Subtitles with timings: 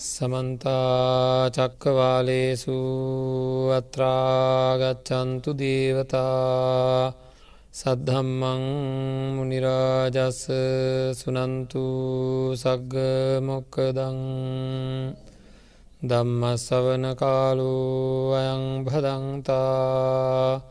[0.00, 2.76] සමන්තා චක්කවාලේසු
[3.70, 7.12] අත්‍රාගච්චන්තු දේවතා
[7.72, 8.62] සද්ධම්මං
[9.36, 10.40] මුනිරාජස්ස
[11.12, 11.84] සුනන්තු
[12.54, 12.94] සග්ග
[13.42, 14.18] මොක්කදං
[16.02, 17.74] දම්මසවන කාලු
[18.34, 20.64] අයං භදන්තා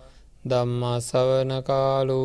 [0.44, 2.22] දම්මසවන කාලු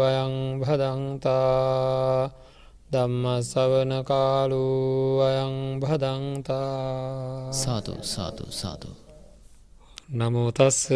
[0.00, 2.45] අයං භදන්තා
[2.88, 4.64] ධම්මසවන කාලු
[5.20, 7.52] අයං භදන්තා.
[7.52, 8.88] සාතු සාතු සාතු
[10.08, 10.86] නමුතස්ස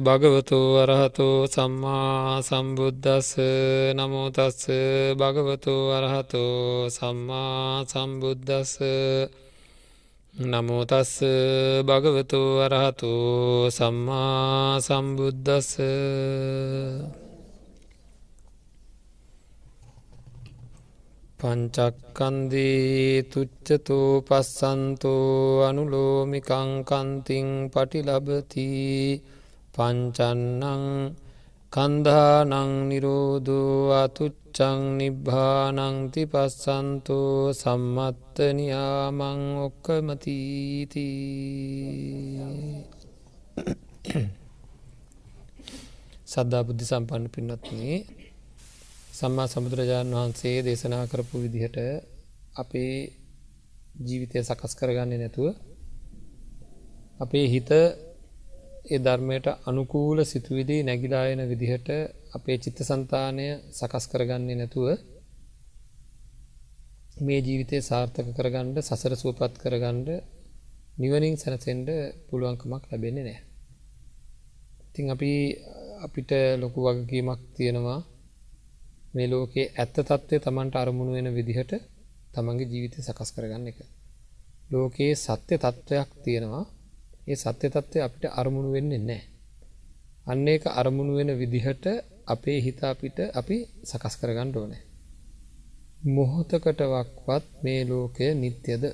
[0.00, 3.38] භගවතු වරහතු සම්මා සම්බුද්ධස්ස
[3.94, 4.66] නමුතස්ස
[5.14, 6.42] භගවතු වරහතු
[6.90, 8.72] සම්මා සම්බුද්ධස්ස
[10.34, 11.12] නමුතස්ස
[11.84, 13.12] භගවතු වරහතු
[13.70, 15.70] සම්මා සම්බුද්ධස්ස
[21.38, 28.66] පංචක්කන්දී තුච්චතු පස්සන්තෝ අනුලෝමිකංකන්තිං පටිලබති
[29.74, 31.14] පංචන්නං
[31.72, 41.08] කන්දානං නිරෝධෝ අතුච්චං නිබ්භානංති පස්සන්තෝ සම්මත්තනයාමං ඔක්කමතීති.
[46.26, 48.15] සද්ධා බුද්ධි සම්පන්න පින්නත්නේ
[49.16, 51.76] සම්මා සමුදුරජාණන් වහන්සේ දේශනා කරපු විදිහට
[52.54, 52.94] අපේ
[54.00, 55.46] ජීවිතය සකස් කරගන්නේ නැතුව
[57.20, 57.70] අපේ හිත
[58.86, 61.88] ඒ ධර්මයට අනුකූල සිතුවිදී නැගිලායන විදිහට
[62.32, 64.86] අපේ චිත්ත සන්තානය සකස් කරගන්නේ නැතුව
[67.18, 70.10] මේ ජීවිතය සාර්ථක කරගණ්ඩ සසර සුවපත් කරගණ්ඩ
[70.98, 71.88] නිවනින් සැනසෙන්ඩ
[72.28, 73.40] පුළුවන්කමක් ලැබෙන්නේ නෑ.
[74.86, 75.32] ඉතිං අපි
[76.04, 76.30] අපිට
[76.62, 78.00] ලොකු වගකීමක් තියෙනවා
[79.16, 81.72] මේ ලෝකයේ ඇත්ත තත්ත්වය තමන්ට අරමුණු වෙන විදිහට
[82.34, 83.78] තමන්ගේ ජීවිතය සකස් කරගන්න එක.
[84.70, 86.64] ලෝකයේ සත්‍ය තත්ත්වයක් තියෙනවා
[87.26, 89.22] ඒ සත්‍ය තත්ත්වය අපිට අරමුණු වෙන්නේ නෑ.
[90.26, 91.84] අන්න ඒක අරමුණු වෙන විදිහට
[92.26, 94.82] අපේ හිත අපිට අපි සකස් කරගන්න ඕනෑ.
[96.06, 98.84] මොහොතකටවක්වත් මේ ලෝකය නිත්‍යද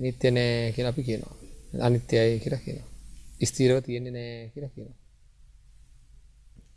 [0.00, 1.34] නිත්‍ය නෑ කියලා අපි කියනවා
[1.80, 2.90] අනිත්‍යයි කියලා කියනවා.
[3.42, 5.03] ස්තීරව තියෙන්නේ නෑ කියලා කියනවා.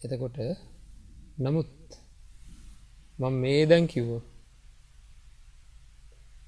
[0.01, 0.37] එතකොට
[1.39, 1.71] නමුත්
[3.19, 4.11] මම මේ දැන් කිව්ව.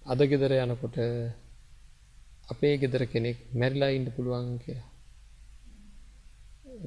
[0.05, 0.97] අද ගෙදර යනකොට
[2.51, 4.87] අපේ ගෙදර කෙනෙක් මැරිලා ඉන්න පුළුවන් කියලා.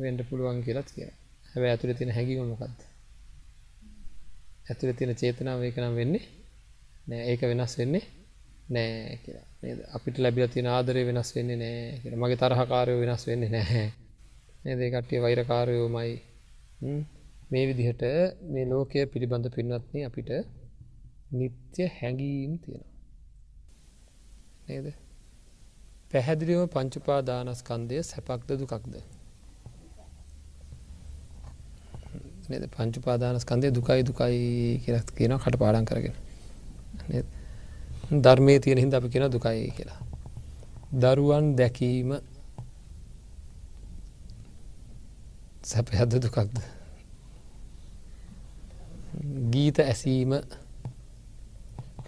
[0.03, 1.11] වෙන්ඩ පුළුවන් කියලත් කිය
[1.51, 2.81] හැබැ ඇතුළ තියෙන හැකිීම මොකක්ද
[4.71, 6.25] ඇතුළ තියෙන චේතනාව ඒක නම් වෙන්නේ
[7.09, 7.23] නෑ.
[7.31, 8.05] ඒක වෙනස් වෙන්නේ
[8.75, 9.47] නෑ කියලා.
[9.63, 9.79] නේද?
[9.97, 12.21] අපිට ලැබිල තියෙන ආදරය වෙනස් වෙන්නේ නෑ කියලා.
[12.23, 13.87] මගේ තරහකාරයෝ වෙනස් වෙන්නේ නැහැ
[14.65, 14.81] නේද?
[14.93, 16.13] කට්ටිය වෛරකාරයෝමයි.
[17.51, 18.03] මේ විදිහට
[18.51, 20.31] මේ ලෝකය පිළිබඳ පින්වත්න අපිට
[21.33, 22.91] නිත්‍ය හැඟීම් තියෙනවා.
[24.69, 24.87] නේද
[26.13, 28.95] පැහැදිලිවම පංචුපාදානස්කන්දය සැපක්ද දුකක්ද.
[32.51, 34.43] නද පංචුපාදානස්කන්දය දුකයි දුකයි
[34.85, 36.17] කියලත් කියන කට පාඩන් කරගෙන.
[38.21, 40.01] ධර්මය තියෙන හිද අපි කියෙන දුකයි කියලා.
[40.95, 42.11] දරුවන් දැකීම
[45.63, 46.57] සැපහද දුකක්ද?
[49.53, 50.33] ගීත ඇසීම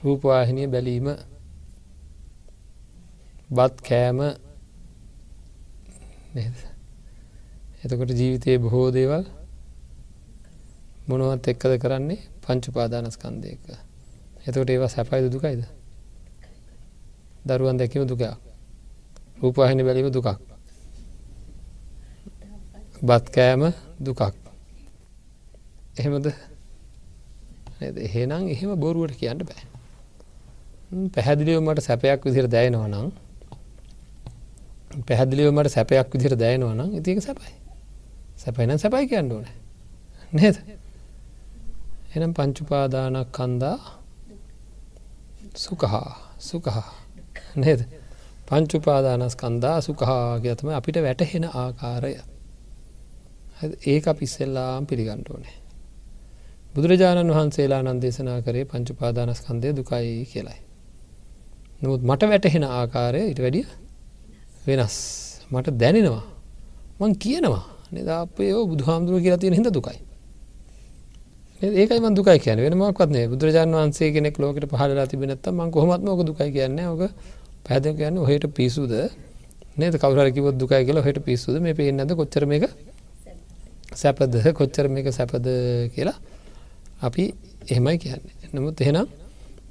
[0.02, 1.08] රූපවාහිනය බැලීම
[3.50, 4.20] බත් කෑම
[7.84, 9.24] එතකොට ජීවිතයේ බොහෝ දේවල්
[11.08, 12.20] මොනුවත් එක්කද කරන්නේ?
[12.42, 13.62] පංචුපාදානස්කන්දයක
[14.46, 15.62] එතකොට ඒවා සැපයිද දුකයිද?
[17.46, 18.34] දරුවන් දැකීම දුකයක්.
[19.40, 20.53] රූපවාහිනි බැලීම දුකක්.
[23.02, 24.22] බත් කෑම දුකක්.
[25.98, 26.26] එහෙමද?
[27.80, 29.64] එහෙනම් එහෙම බොරුවට කියන්න බෑ.
[31.14, 33.10] පැහැදිලිව මට සැපයක් විදිර දැයනවා නම්
[35.02, 37.54] පැහැදිලිව මට සැපයක් විදිර දැයනවා නම් ඉතික සැපයි.
[38.36, 39.46] සැපයින සැපයි කියන්න ඕන.
[40.32, 40.56] නේද?
[42.16, 43.78] එනම් පංචුපාදානක් කන්දා
[45.56, 46.86] සුකහා සුකහා
[47.56, 47.80] නේද?
[48.48, 52.14] පංචුපාදානස් කන්දා සුකහා කියතම අපිට වැටහෙන ආකාරය.
[53.62, 55.56] ඒ අපි ඉස්සෙල්ලාම් පිළිගණ්ඩ ඕනේ.
[56.74, 60.58] බුදුරජාණන් වහන්සේලා නන් දේශනා කරේ පංචුපාදානස්කන්දය දුකයි කියලයි.
[61.82, 63.66] නමුත් මට වැටහෙන ආකාරය ඉට වැඩිය
[64.66, 64.96] වෙනස්.
[65.50, 66.24] මට දැනෙනවා.
[67.00, 67.64] මං කියනවා.
[67.92, 69.98] නිදාපයෝ බුදුහාමුදුරුව කියලා තියෙන හිද දුකයි.
[71.74, 76.50] ඒකයි මන් දුකයි කියන වෙනමක්වත්නේ බුදුරජාන් වන්සේ කෙනෙක් ලෝකට පහලලා තිබෙනත්ත මං කොහොමත්ම ඕක දුකයි
[76.50, 76.80] කියන්න.
[76.84, 77.02] ඕක
[77.64, 78.92] පැද කියන්න ඔහට පිසුද
[79.76, 79.94] නේද?
[79.96, 81.56] කවරකිව දුකයි කියලා හට පිස්සුද?
[81.58, 82.66] මේ පේන්නද කොච්චර එක
[83.94, 85.46] සැපද කොච්චර මේක සැපද
[85.94, 86.18] කියලා
[87.00, 87.24] අපි
[87.68, 89.06] එහෙමයි කියන්නේ නමුත් එහෙනම්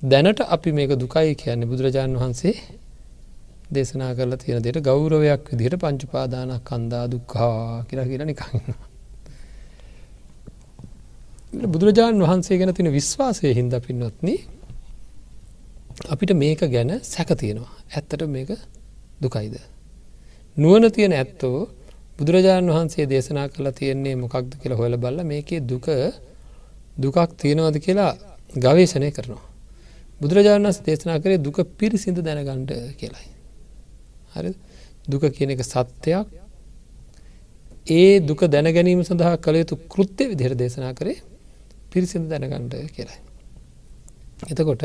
[0.03, 2.55] දැනට අපි මේක දුකයි කියන්නේ බුදුරජාණන් වහන්සේ
[3.71, 8.65] දේශනා කරලා තියෙන දෙට ගෞරවයක් විදිහට පංචුපාදානක් කන්දා දුක්කා කියලා කියලා නිකන්න.
[11.65, 14.27] බුදුරජාණන් වහන්සේ ගැන තින විශ්වාසය හින්ද පින්නොත්න
[16.07, 18.51] අපිට මේක ගැන සැක තියෙනවා ඇත්තට මේක
[19.21, 19.55] දුකයිද.
[20.57, 21.57] නුවන තියෙන ඇත්තෝ
[22.17, 25.87] බුදුරජාණන් වහන්සේ දේශනා කළ තියෙන්නේ මොකක්ද කියලා හොල බල්ල මේකේ දුක
[26.97, 28.11] දුකක් තියෙනවද කියලා
[28.57, 29.43] ගවේශණය කරනවා.
[30.21, 33.29] බුදුරජාණන් වන්ස දේශනා කරේ දුක පිරිසිඳ දැනගණ්ඩ කියලායි.
[34.33, 34.51] හරි
[35.05, 36.27] දුක කියන එක සත්‍යයක්
[37.89, 41.17] ඒ දුක දැනගැනීම සඳහා කළ යුතු කෘත්‍ය විදිහර දේශනා කරේ
[41.91, 43.17] පිරිසිඳ දැනගණ්ඩ කියලයි.
[44.45, 44.83] එතකොට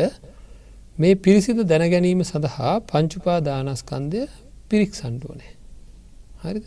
[0.99, 4.21] මේ පිරිසිදු දැනගැනීම සඳහා පංචුපා දානස්කන්දය
[4.71, 5.53] පිරික් සන්ඩුවනේ.
[6.43, 6.61] හරි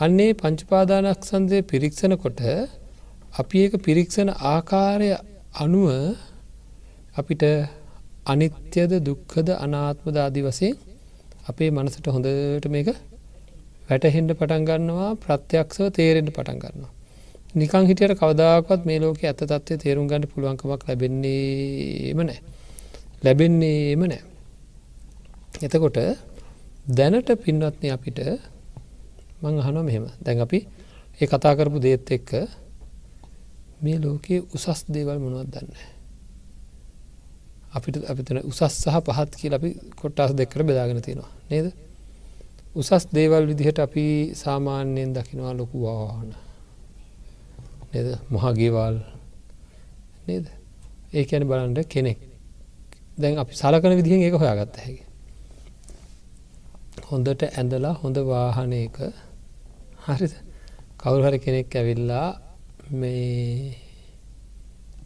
[0.00, 2.40] අන්නේ පංචුපාදානක් සන්දය පිරික්ෂණ කොට
[3.40, 5.08] අපි ඒක පිරික්ෂණ ආකාරය
[5.54, 5.88] අනුව
[7.16, 7.42] අපිට
[8.24, 10.70] අනිත්‍යද දුක්කද අනාත්මදාදී වසේ
[11.48, 12.88] අපේ මනසට හොඳට මේක
[13.88, 16.92] වැටහෙන්ඩ පටන් ගන්නවා ප්‍රත්‍යක්ෂව තේරෙන්ට පටන් ගන්නවා.
[17.54, 22.40] නිකං හිටියට කවදාකවත් මේ ලෝක ඇත තත්වය තේරුම් ගන්න පුළුවන්කමක් ලැබෙන්නේම නෑ.
[23.22, 24.22] ලැබෙන්නේම නෑ.
[25.60, 26.00] එතකොට
[26.90, 28.20] දැනට පින්වත්න අපිට
[29.42, 30.04] මං අහනො මෙහෙම.
[30.18, 30.58] දැන් අපි
[31.20, 32.30] ඒ කතා කරපු දේත් එක්ක
[33.82, 35.70] මේ ලෝකයේ උසස් දේවල් මොනුවත් දන්න.
[37.72, 41.66] අපිට අපිතන උසස් සහ පහත් කියල අපි කොට්ටස් දෙකර බෙදාගෙන තියෙනවා නේද?
[42.74, 46.30] උසස් දේවල් විදිහට අපි සාමාන්‍යයෙන් දකිනවා ලොකු වාහන.
[47.92, 48.08] නේද?
[48.28, 48.96] මොහගේවල්
[50.26, 50.46] නේද?
[51.12, 52.18] ඒ ඇන බලන්ට කෙනෙක්.
[53.18, 55.04] දැන් අපි සලකන විදිහෙන් ඒක හොයාගත්ත හැකි
[57.08, 58.96] හොඳට ඇඳලා හොඳ වාහනයක
[60.12, 60.34] හරිද?
[60.98, 62.28] කවුරු හරි කෙනෙක් ඇවිල්ලා
[62.92, 63.76] මේ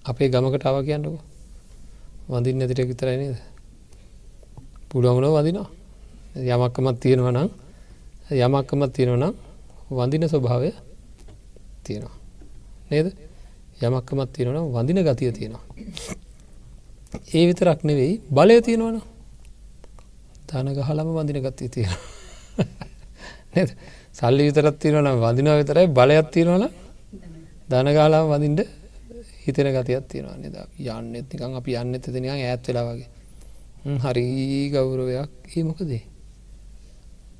[0.04, 1.20] අපේ ගමකට අව කියන්නකෝ.
[2.28, 3.36] වඳින් නැතිට විතරයි නේද?
[4.90, 5.68] පුළුවන්ගුණ වදිනවා
[6.36, 7.48] යමක්කමත් තියෙනව නම්
[8.38, 9.34] යමක්කමත් තියෙනව නම්
[9.90, 10.70] වඳින ස්වභාවය
[11.84, 12.16] තියෙනවා.
[12.90, 13.06] නේද?
[13.80, 15.64] යමක්කමත් තියෙනවන වඳින ගතිය තියෙනවා.
[17.28, 18.96] ඒ විතරක් නෙවෙයි බලය තියෙනවන
[20.48, 21.92] තනගහලම වඳින ගතිය තියෙන
[23.54, 23.70] නේද?
[24.14, 26.64] සල්ලි විතරත් තියෙනවන වදිනව විතරයි බලයක් තියෙනවන
[27.68, 28.60] දනගාලාම වදින්ට
[29.44, 30.56] හිතෙන ගතියක් තියෙනවා නද?
[30.78, 33.08] යන්න එත්නිකං අපි යන්න එත නිකං ඇත් වෙලා වගේ.
[34.04, 34.26] හරි
[34.70, 35.30] ගෞරවයක්.
[35.48, 36.02] ඒ මොකදේ?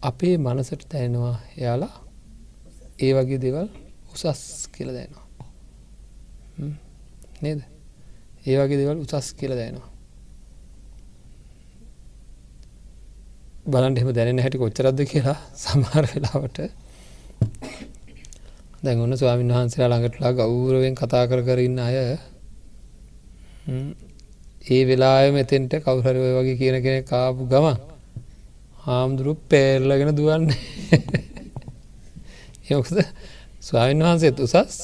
[0.02, 1.94] අපේ මනසට තැනවා එයාලා
[2.98, 3.68] ඒ වගේ දෙවල්
[4.12, 5.26] උසස් කියල දැනවා
[7.42, 7.60] නේද?
[8.46, 9.93] ඒ වගේ දෙවල් උසස් කියල දැනවා
[13.66, 16.58] බලන්ට එම දැනෙන හැටි කොච්චරද්ද කියලා සමහර වෙලාවට.
[18.82, 21.96] දැන් ඔන්න ස්වාමීන් වහන්සේලා ළඟටලා ගෞරවෙන් කතා කර කරන්න අය
[24.66, 27.66] ඒ වෙලා මෙතෙන්ට කවුහරි ඔය වගේ කියන කෙන කාපු ගම
[28.84, 30.46] හාමුදුරු පේරලගෙන දුවන්න.
[32.68, 32.96] යොකද
[33.66, 34.78] ස්වාමීන් වහන්සේත් උසස්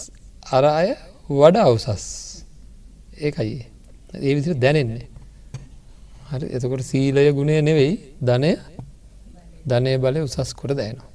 [0.50, 0.90] අර අය
[1.30, 2.06] වඩා උසස්.
[3.18, 3.56] ඒකයි.
[4.16, 5.19] ඒ විදිර දැනෙන්නේ.
[6.30, 6.46] හරි.
[6.48, 8.52] එතකොට සීලය ගුණය නෙවෙයි ධනය.
[9.66, 11.10] ධනය බලය උසස් කොට දැනවා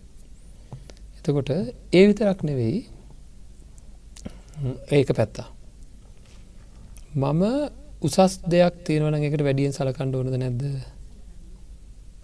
[1.19, 1.49] එතකොට
[1.91, 2.79] ඒ විතරක් නෙවෙයි
[4.89, 5.47] ඒක පැත්තා.
[7.15, 7.43] මම
[8.01, 10.63] උසස් දෙයක් තියෙනවන එකට වැඩියෙන් සලකණ්ඩ ඕනද නැද්ද?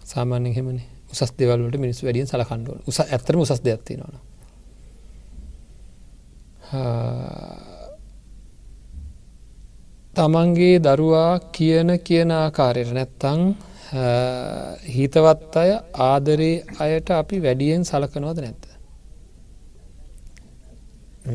[0.04, 0.80] සාමාන්‍ය හෙමන
[1.12, 4.16] උසස් දෙවල්ට මිනිස් වැඩියෙන් සලකණ්ඩුවන උස ඇතරම උසස් දෙයක් තියෙනවන.
[10.14, 13.42] තමන්ගේ දරුවා කියන කියන ආකාරයට නැත්තං
[14.96, 15.72] හිතවත් අය
[16.08, 18.64] ආදරේ අයට අපි වැඩියෙන් සලකනවද නැත්ත.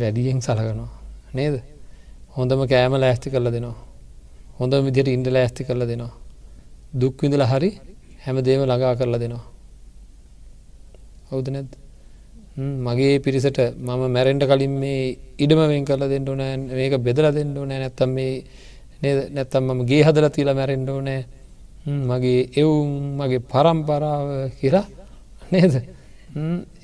[0.00, 0.90] වැඩියෙන් සලකනවා.
[1.34, 1.56] නේද?
[2.36, 3.76] හොඳම කෑම ලෑස්ති කරල දෙනවා.
[4.58, 6.12] හොඳ විදියට ඉන්ඩ ලෑස්ති කරල දෙනවා.
[7.00, 7.70] දුක්විඳල හරි
[8.24, 9.44] හැම දේම ළඟා කරලා දෙනවා.
[11.30, 11.70] හවුද නැද
[12.56, 17.80] මගේ පිරිසට මම මැරෙන්ට කලින් මේ ඉඩම වෙන් කරලා දෙන්නඩ නෑ මේක බෙදල දෙන්නඩ නෑ
[17.80, 18.44] නැත්තම් මේ
[19.02, 19.18] නේද?
[19.30, 21.20] නැත්තම් මම ගේ හදල තිීල මැරෙන්ඩෝ නෑ
[22.02, 24.86] මගේ එවුම් මගේ පරම්පරාව කියලා
[25.52, 25.74] නේද?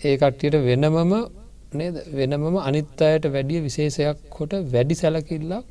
[0.03, 1.15] ඒ කට්ටියට වෙනමම
[1.73, 1.97] නේද?
[2.13, 5.67] වෙනමම අනිත් අයට වැඩිය විශේෂයක් කොට වැඩි සැලකිල්ලක්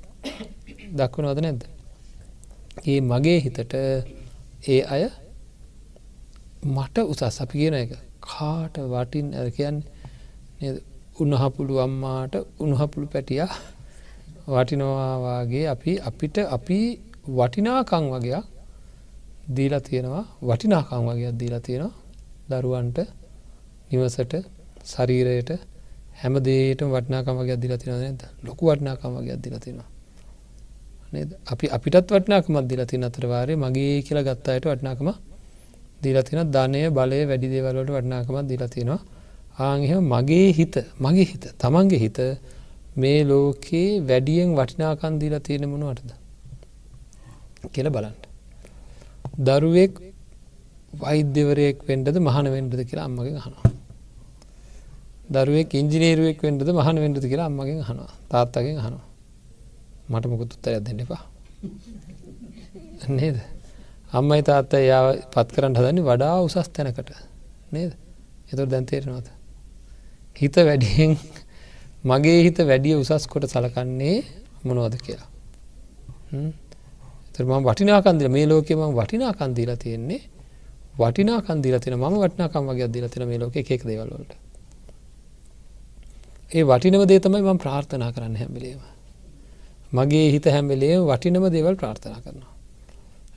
[0.98, 1.62] දක්වනවද නැද්ද.
[2.86, 5.03] ඒ මගේ හිතට ඒ අය
[6.67, 7.38] මට උසස්.
[7.38, 7.91] අපි කියන එක.
[8.22, 10.74] කාට වටින් ඇ කියන්නේ
[11.20, 13.42] උන්නහපුළු අම්මාට උණහපුළු පැටිය
[14.48, 16.80] වටිනවාවාගේ අපි අපිට අපි
[17.30, 18.46] වටිනාකං වගේයක්
[19.56, 20.25] දීලා තියෙනවා.
[20.44, 21.94] වටිනාකං වගේයක් දීලා තියෙනවා.
[22.51, 23.00] දරුවන්ට
[23.90, 24.34] නිවසට
[24.86, 25.50] ශරීරයට
[26.16, 29.90] හැම දේට වටනාකම වගේ අදදිල තින නැද ලොකු වටනාකම වගේ අදදිල තිෙනවා
[31.46, 34.66] අපි අපිටත් වටනාකමත් දිලා තින අතරවාරය මගේ කියලා ගත්තායට
[36.03, 39.00] වටනාකම දීලතින ධනය බලය වැඩි දේවල්ලට වටනාකමත් දිලතිනවා
[39.60, 42.20] ආංහ මගේ හිත මගේ හිත තමන්ගේ හිත
[42.98, 46.12] මේ ලෝකයේ වැඩියෙන් වටිනාකන් දීලා තියෙන මොනවටද?
[47.72, 48.24] කියල බලන්ට
[49.38, 49.93] දරුවෙක්
[51.00, 53.72] වෛද්‍යවරයෙක් වෙන්ඩද මහන වෙන්ඩද කියලා අම්මගේ හනවා
[55.31, 59.05] දරුවෙක් ඉංජිනේරුවෙක් වෙන්ඩද මහන වෙන්ඩද කියලා අම්මගෙන් හනවා තාත්තගෙන් හනවා
[60.10, 61.24] මට මොකුත් උත්තර දෙන්න එපා.
[63.08, 63.38] නේද?
[64.12, 67.12] අම්මයි තාත්ත යා පත් කරන්න හදන්නේ වඩා උසස් තැනකට.
[67.72, 67.91] නේද?
[68.51, 69.27] එතුර දැන්තේරනවත
[70.36, 71.18] හිත වැඩියෙන්
[72.10, 74.18] මගේ හිත වැඩිය උසස් කොට සලකන්නේ
[74.63, 75.30] මොනවද කියලා.
[77.34, 80.22] තරම වටිනාකන්දිල මේ ලෝකෙම වටිනා කන්දීලා තියෙන්නේ
[80.96, 84.32] වටිනා කන්දිල තින ම වටනාකම් වගේ අදදිල තින මේ ලෝක එකෙක් දේවල්ලට
[86.51, 88.82] ඒ වටිනව දේ තමයි මම ප්‍රාර්ථනා කරන්න හැමිලේම
[89.94, 92.53] මගේ හිත හැමිලේ වටිනම දේවල් ප්‍රාර්ථනා කරනවා.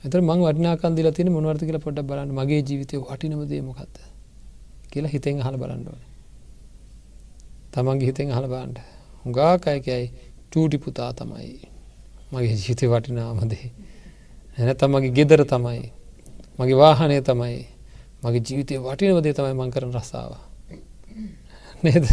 [0.05, 2.31] එතර මං වටිනාකන් දිල තින මොනවර්ත කියලා පොඩ්ඩ බලන්න.
[2.31, 3.95] මගේ ජීවිතය වටිනම දේ මොකක්ද
[4.91, 6.01] කියලා හිතෙන් හල බලන්න ඕන.
[7.73, 8.77] තමන්ගේ හිතෙන් හල බාන්ඩ
[9.23, 10.05] හුඟාකයකයි
[10.51, 11.59] චූටි පුතා තමයි.
[12.31, 13.67] මගේ ජීවිතය වටිනාමදේ
[14.57, 15.91] එන තමගේ ගෙදර තමයි.
[16.59, 17.61] මගේ වාහනය තමයි.
[18.23, 20.33] මගේ ජීවිතය වටිනවදේ තමයි මං කරන රස්සාාව
[21.83, 22.05] නේද?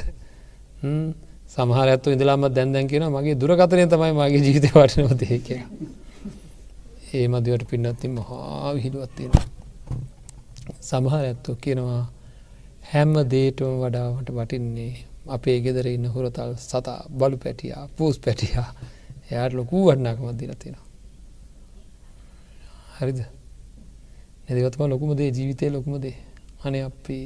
[1.49, 5.62] සමහර ඇත්තු ඉඳලාම දැන්දැන් කියෙන මගේ දුරකතරය තමයි මගේ ජීවිතය වටිනවදේ කිය
[7.14, 9.33] ඒ මදිවට පින්නත්ති මහා විහිළුවත්තිෙන
[10.81, 12.04] සමහර ඇත්තෝ කියනවා
[12.92, 14.92] හැම්ම දේටම වඩාවට වටින්නේ
[15.28, 18.69] අපේ ගෙදර ඉන්න හොරතල් සතා බලු පැටියා පූස් පැටියා.
[19.31, 20.92] එයාට ලොකූ වටනාකමත් දිලතිනවා
[22.99, 23.21] හරිද?
[24.45, 26.16] නැතිවත්ම ලොකුම දේ ජීවිතය ලොකුම දේ.
[26.64, 27.19] අන අපි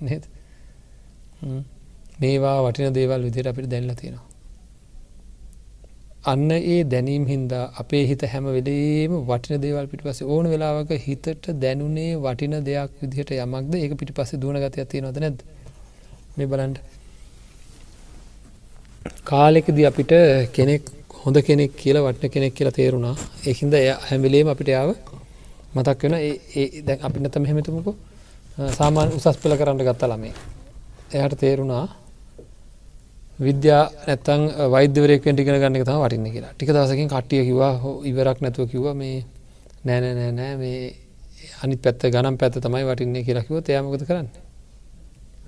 [0.00, 0.24] නේද?
[2.20, 4.27] මේවා වටින දේවල් විදියට අපිට දැල්ල තියෙනවා.
[6.30, 11.46] අන්න ඒ දැනීම් හින්දා අපේ හිත හැම වෙලේම වටින දේවල් පිට පස ඕන වෙලාවක හිතට
[11.62, 13.72] දැනුනේ වටින දෙයක් විදිහට යමක්ද?
[13.76, 15.38] ඒක පිටි පස්සේ දුවන ගතියක් තියෙනවද නැද
[16.36, 16.78] මේ බලන්ට
[19.30, 20.12] කාලෙකදී අපිට
[20.56, 20.90] කෙනෙක්
[21.22, 23.14] හොඳ කෙනෙක් කියලා වටන කෙනෙක් කියලා තේරුණා.
[23.48, 24.90] ඒහින්ද එය හැමිලේම අපිට යාව
[25.74, 27.92] මතක් වෙන ඒ දැන් අපි නැතම හෙමතුමකු
[28.78, 30.34] සාමාන්‍ය උසස් පෙළ කරන්න ගත්තා ළමේ
[31.14, 31.84] එයට තේරුණා
[33.38, 36.52] විද්‍යා නැත්තං වෛද්‍යවරයක් ටිගෙන ගන්න තම වටින්න කියලා.
[36.54, 37.72] ටික දසකින් කට්ටිය කිවා
[38.04, 39.24] ඉවරක් නැතුව කිව මේ
[39.84, 40.78] නෑන නෑ නෑ මේ
[41.62, 44.28] අනි පැත්ත ගනම් පැත්ත තමයි වටින්නේ කියලා කිව තයමකද කරන්න?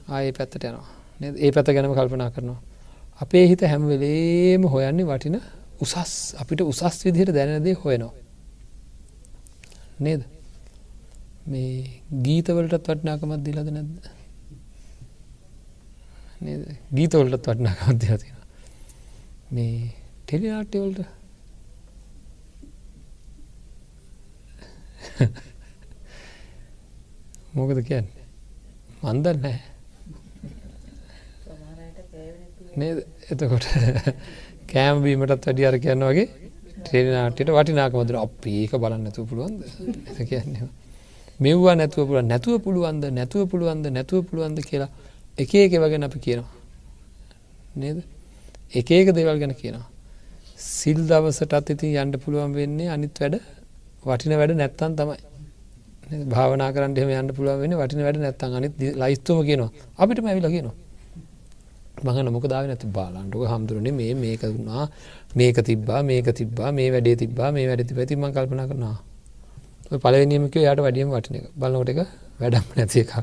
[0.09, 0.89] ආයේ පැත්තට යනවා.
[1.37, 2.61] ඒ පැත්ත ගැනම කල්පනා කරනවා.
[3.21, 5.41] අපේ හිත හැම්වෙලේම හොයන්නේ වටින
[5.81, 8.15] උසස් අපිට උසස් විදිහට දැනදේ හොයනවා.
[9.99, 10.23] නේද?
[11.47, 14.20] මේ ගීතවලටත් වටනාකමත් දිලද නැද්ද?
[16.41, 18.39] ගීතවලටත් වටනාකමත් දිලා තියෙන
[19.51, 19.93] මේ
[20.23, 21.01] ටෙලිනාට්‍යවලට
[27.53, 28.25] මොකද කියන්නේ?
[29.03, 29.45] මන්දන්න
[32.77, 32.99] නේද?
[33.29, 33.67] එතකොට
[34.71, 36.27] කෑම්බීමටත් වැඩි අර කියන්න වගේ
[36.81, 39.61] ට්‍රේනාටයට වටිනාකමදර අප ඒක බලන්න නැතුව පුළුවන්ද?
[40.31, 40.69] කියන්නේ.
[41.41, 44.91] මෙව්වා නැතුව පුළුව නැතුව පුළුවන්ද නැතුව පුළුවන්ද නැතුව පුළුවන්ද කියලා
[45.41, 46.51] එක එක වගෙන අපි කියනවා.
[47.77, 47.99] නේද?
[48.73, 49.87] එක ඒක දේවල් ගැන කියනවා.
[50.59, 53.37] සිල් දවසටත් ඉතින් යන්ඩ පුළුවන් වෙන්නේ අනිත් වැඩ
[54.05, 55.17] වටින වැඩ නැත්තන් තමයි.
[56.29, 59.71] භාවනා කරන්න එහම යන්න පුළුවන් වෙන වටින වැඩ නැත්තන් අනිත් ලයිස්තුම කියනවා.
[59.99, 60.77] අපිට මැවිල කියනවා.
[62.05, 64.85] මඟ නොක දාව නැති බාලන්ටුක හමුදුරනේ මේ මේක වුණා
[65.37, 68.99] මේක තිබ්බා මේක තිබ්බා මේ වැඩේ තිබ්බා මේ වැඩ තිබ තිම කල්පන කරනවා
[69.99, 71.47] පලවෙනියමක යට වැඩියම වටින එක.
[71.55, 72.01] බලනොට එක
[72.41, 73.15] වැඩම් නැති එකක්.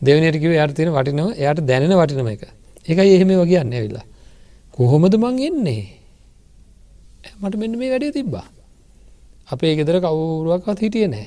[0.00, 2.42] දෙවනටකිව යට තියෙන වටිනව එයට දැනෙන වටිනම එක.
[2.86, 4.06] එකයි එහෙම වගේන්න ඇවිල්ලා.
[4.72, 5.84] කොහොමද මං එන්නේ?
[7.40, 8.46] මට මෙන්න මේ වැඩේ තිබ්බා?
[9.48, 11.26] අපේ ගෙදර කවුරුවක්වත් හිටිය නෑ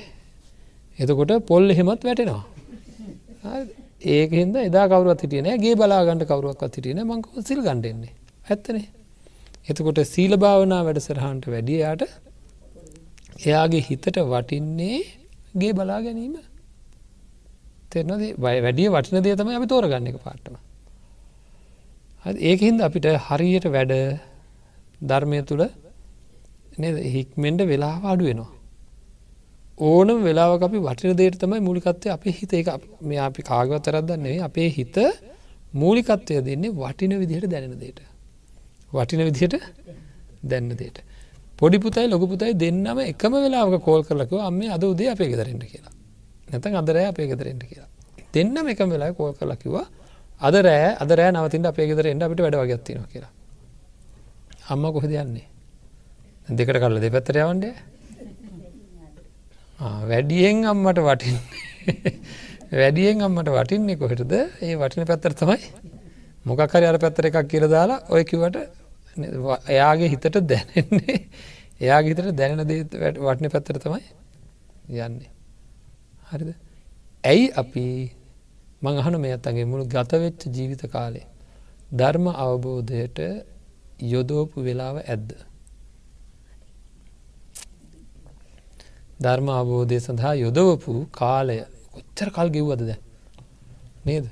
[0.98, 2.44] එතකොට පොල් එහෙමත් වැටෙනවා.
[4.04, 8.12] ඒක හිද එදා කවරුවත් හිටියන ගේ බලාගන්නට කවරුවක්වත් හිටියන මංක සිල් ගණඩෙන්නේ
[8.46, 8.86] ඇත්තනේ.
[9.68, 12.02] එතකොට සීල භාවනා වැඩ සරහන්ට වැඩියයාට
[13.40, 14.98] එයාගේ හිතට වටින්නේ
[15.54, 16.34] ගේ බලා ගැනීම.
[17.90, 20.54] තෙරනද වැඩිය වටින දේ තම අපි තෝරගන්න එක පාටම.
[22.48, 23.94] ඒක හින්ද අපිට හරියට වැඩ
[25.02, 25.64] ධර්මය තුළ
[27.14, 28.50] හික්මෙන්ට වෙලා අඩු වෙනවා.
[29.80, 32.52] ඕනම් වෙලාව අපි වටින දේට තමයි මූලිකත්වය අපේ හිත.
[32.52, 32.68] එක
[33.00, 34.96] මේ අපි කාගවත් තරත්දන්නේ අපේ හිත
[35.74, 38.00] මූලිකත්වය දෙන්නේ වටින විදිහට දැනෙන දේට.
[38.92, 39.54] වටින විදිහට
[40.42, 40.98] දැන්න දේට.
[41.58, 45.97] පොඩි පුතයි ලොක පුතයි දෙන්නම එකම වෙලාවක කෝල් කරලකව අම්ම අද උදේ අපේ ගෙදරෙන්ට කියලා.
[46.50, 47.88] නැතන් අදරෑ අපේ ගෙදරෙන්ට කියලා.
[48.34, 49.86] දෙන්නම එකම වෙලා කෝල් කරලා කිවා
[50.46, 53.32] අද රෑ අද රෑ නවතින්ට අපේ ගෙදර එන්න අපිට වැඩ වගත්තින කියලා.
[54.72, 55.46] අම්ම කොහෙද යන්නේ?
[56.58, 57.64] දෙකට කල්ල දෙපැත්තර යවන්ඩ
[60.10, 61.36] වැඩියෙන් අම්මට වටින්
[62.80, 64.34] වැඩියෙන් අම්මට වටින්නේ කොහෙටද?
[64.64, 65.60] ඒ වටින පැත්තර තමයි.
[66.48, 68.56] මොකක්හරි අර පැත්තර එකක් කියල දාලා ඔය කිවට
[69.74, 71.18] එයාගේ හිතට දැනෙන්නේ.
[71.84, 72.84] එයාගේ හිතට දැනෙන දේ
[73.26, 74.04] වටින පැත්තර තමයි
[75.06, 75.30] යන්නේ.
[76.30, 76.50] හරිද?
[77.24, 77.84] ඇයි අපි
[78.82, 81.26] මං අහන මේ අත්තගේ මුළු ගතවෙච්ච ජීවිත කාලේ
[81.92, 83.18] ධර්ම අවබෝධයට
[84.04, 85.28] යොදෝපු වෙලාව ඇද්ද.
[89.20, 91.58] ධර්ම අවබෝධය සඳහා යොදවපු කාලය.
[91.92, 92.92] කොච්චර කල් ගෙව්වද ද
[94.04, 94.26] නේද?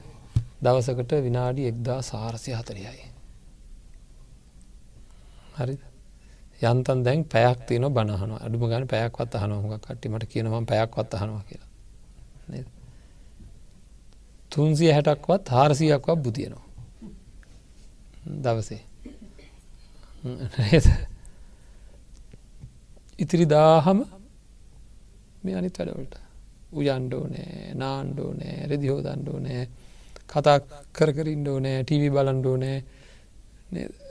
[0.62, 3.06] දවසකට විනාඩි එක්දා සාරසය හතරියයි.
[5.56, 5.76] හරි
[6.62, 11.70] යන්තන් දැන් පැයක් තියන බනහන අඩුම ගන පැයක්වත් අහන හොක කට්ටිමට කියනවම් පැයක්වත් අහනවා කියලා.
[11.70, 11.75] නේද
[14.52, 16.64] තුන්සිය හැටක්වත් හාරසියක්වත් බුතියනවා
[18.44, 18.82] දවසේ.
[23.18, 23.98] ඉතිරි දාහම
[25.44, 26.14] මේ අනිත් වැඩවලට
[26.72, 29.62] උයන්ඩෝ නෑ නාන්ඩෝ නෑ රෙදිහෝ දන්ඩෝ නෑ
[30.26, 30.58] කතා
[30.92, 32.76] කරකරින්ඩෝ නෑ ටීවි බලන්ඩෝ නෑ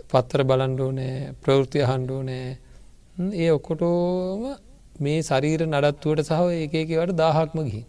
[0.10, 2.48] පත්තර බලන්ඩෝ නෑ ප්‍රවෘතිය හන්ඩෝ නෑ
[3.36, 4.46] ඒ ඔක්කොටෝම
[5.00, 7.84] මේ ශරීර නඩත්තුවට සහ ඒකේකට දාහක්ම ගිහි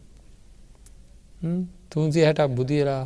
[1.91, 3.05] තුන්සිය හැටක් බුදියලා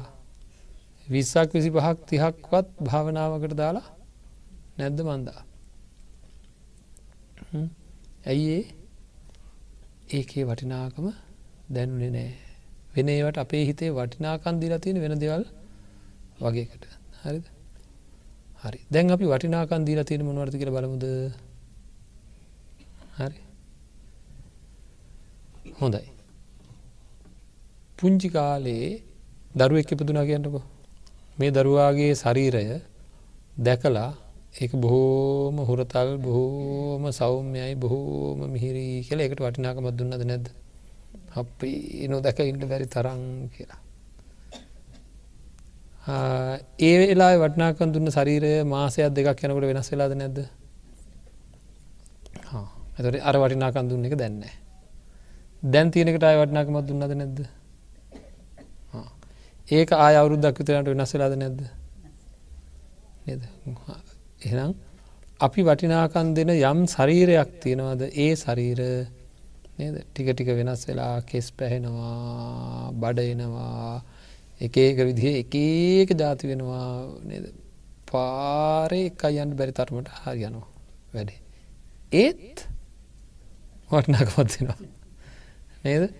[1.08, 3.87] විස්සක් විසි පහක් තිහක්වත් භාවනාවකට දාලා
[4.78, 5.40] නැද්ද මන්දා
[8.26, 8.64] ඇයි ඒ?
[10.10, 11.06] ඒකේ වටිනාකම
[11.75, 12.30] දැනුනේ නෑ.
[12.94, 15.44] වෙන ඒවට අපේ හිතේ වටිනාකන් දිලා තියෙන වෙන දෙවල්
[16.40, 16.84] වගේකට.
[17.22, 17.46] හරිද?
[18.62, 18.78] හරි.
[18.92, 21.04] දැන් අපි වටිනාකන් දීලා තියෙන මොනවර්ද කියලා බලමුද?
[23.18, 23.38] හරි.
[25.80, 26.06] හොඳයි.
[28.00, 29.02] පුංචි කාලේ
[29.54, 30.62] දරුවෙක් ඉපදුනා කියන්නකෝ.
[31.38, 32.64] මේ දරුවාගේ ශරීරය
[33.59, 34.11] දැකලා
[34.54, 40.47] ඒක බොහෝම හුරතල් බොහෝම සෞම්‍යයි බොහෝම මිහිරී කියලා එකට වටිනාකමත් දුන්නද නැද්ද?
[41.33, 41.73] අපි
[42.09, 43.22] නො දැක ඉන්න බැරි තරං
[43.55, 43.81] කියලා.
[46.81, 50.38] ඒ වෙලා වටනාකන් දුන්න ශරීරය මාසයක් දෙකක් යනකට වෙනස් වෙලාද නැද්ද?
[52.98, 54.42] ඇතට අර වටිනාකන් දුන්න එක දැන්න
[55.64, 57.40] දැන් තියෙනකට අය වටනාකමත් දුන්නද නැද්ද?
[59.70, 61.61] ඒක ආය අවුරුද්දක් විතරට වෙනස් වෙලාද නැද්ද?
[63.28, 63.42] නද?
[64.42, 64.72] එහෙනම්
[65.40, 68.02] අපි වටිනාකන් දෙන යම් ශරීරයක් තියෙනවද?
[68.14, 68.80] ඒ ශරීර
[69.78, 69.96] නේද?
[70.11, 74.02] ටික ටික වෙනස් වෙලා කෙස් පැහෙනවා බඩ එනවා
[74.61, 76.88] එක ඒක විදිහ එක ඒක ජාති වෙනවා
[77.24, 77.46] නේද?
[78.11, 80.66] පාරේ එක අයන්න බැරි තරමට හරියනවා
[81.14, 81.40] වැඩේ.
[82.12, 82.66] ඒත්
[83.90, 84.78] වටනාකමත් දෙෙනවා.
[85.85, 86.11] නේද?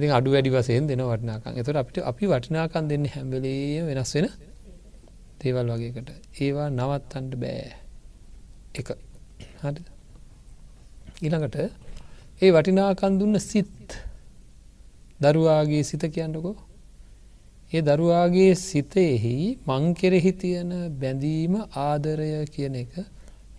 [0.00, 4.28] ඉතින් අඩු වැඩි වසයෙන් දෙන වටනාකන් එතට අපිට අපි වටිනාකන් දෙන්න හැම්බලේ වෙනස් වෙන
[5.40, 7.68] දේවල් වගේකට ඒවා නවත්තන්ට බෑ.
[8.74, 8.88] එක
[9.60, 9.82] හරි
[11.20, 11.56] ඊළඟට
[12.42, 13.88] ඒ වටිනාකන් දුන්න සිත්.
[15.20, 16.56] දරුවාගේ සිත කියන්නකෝ.
[17.72, 19.34] ඒ දරුවාගේ සිතෙහි
[19.68, 22.92] මං කෙරෙහි තියෙන බැඳීම ආදරය කියන එක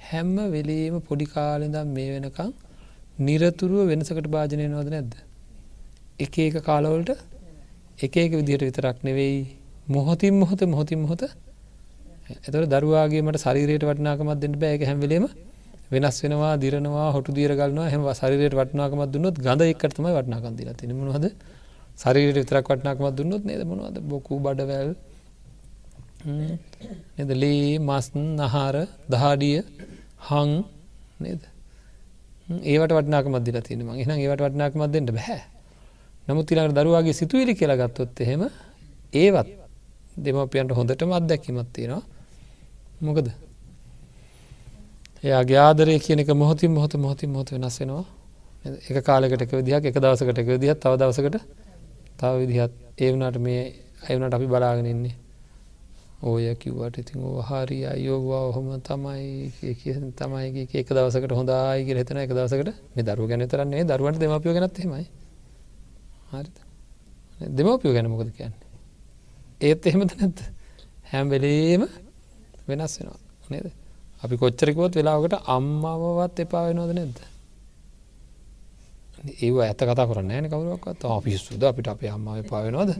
[0.07, 2.51] හැම්ම වෙලේම පොඩිකාලෙදම් මේ වෙනකං
[3.19, 5.13] නිරතුරුව වෙනසකට භාජනය නොද නැද්ද?
[6.23, 7.11] එක ඒක කාලවලට
[7.99, 9.39] එක එක විදිහට විතරක් නෙවෙයි
[9.87, 11.23] මොහොතින් මොහොත මොහොතින් මොහොත.
[12.39, 15.25] එතට දරුවාගේමට ශරීරයට වටනාකමත් දෙන්න බෑක හැමලේම
[15.91, 20.93] වෙනස් වෙනවා දිරනවා හොටු දීර ගලනවා හැම ශරීරයට වටනාකමත් දුන්නොත් ගඳ එක්කටම වටනාකම් දිලා තින
[20.99, 21.25] මොහද
[21.97, 23.61] ශරීරයට විතරක් වටනාකමත් දුන්නොත් නේද?
[23.63, 23.97] මොනවද?
[24.03, 24.91] බොකු බඩවැල්
[27.17, 27.31] නද?
[27.35, 28.75] ලේ මස්න් නහාර
[29.11, 29.57] දහාඩිය
[30.27, 30.51] හං
[31.19, 31.41] නේද?
[32.63, 33.89] ඒවට වටනාකමත් දිලා තින ම.
[33.93, 35.41] එහන ඒවට වටනාකමත් දෙන්නට බැහැ
[36.27, 38.43] නමුත් ඊළඟට දරුවාගේ සිතුවිලි කියලා ගත්තොත් එහෙම
[39.13, 39.47] ඒවත්
[40.17, 42.03] දෙමව්පියන්ට හොඳටම අත්දැකීමක් තියෙනවා.
[43.01, 43.27] මොකද?
[45.23, 48.05] එයාගේ ආදරය කියන එක මොහොතින් මොහොත මොහොතින් මොහොත වෙනස් වෙනවා.
[48.87, 51.37] එක කාලයකට එක විදිහක් එක දවසකට එක විදිහක් තව දවසකට
[52.17, 53.61] තව විදිහක් ඒ වුණාට මේ
[54.03, 55.15] අය වුණාට අපි බලාගෙන ඉන්නේ.
[56.21, 62.19] ඔය කිව්වට ඉතින් ඕව හරි අයියෝවා ඔහොම තමයි කිය තමයි එක දවසකට හොඳයි කියලා හිතන
[62.19, 65.05] එක දවසකට මේ දරුවෝ ගැන විතරක් නෙවෙයි දරුවන්ට දෙමාපියෝ ගැනත් එහෙමයි.
[66.31, 66.55] හරිද?
[67.51, 68.69] දෙමවපියෝ ගැන මොකද කියන්නේ?
[69.61, 70.39] ඒත් එහෙමද නැත්ත
[71.11, 71.83] හැම් වෙලේම
[72.67, 73.67] වෙනස් වෙනවා නේද?
[74.23, 77.19] අපි කොච්චරකවොත් වෙලාවකට අම්මවවත් එපා වෙනවද නැද්ද?
[79.37, 82.91] ඒ ඇත කතා කරන්න ෑන කවරුවක්ත් අපිස්සුද අපිට අපේ අම්මාව එපා වෙනවද?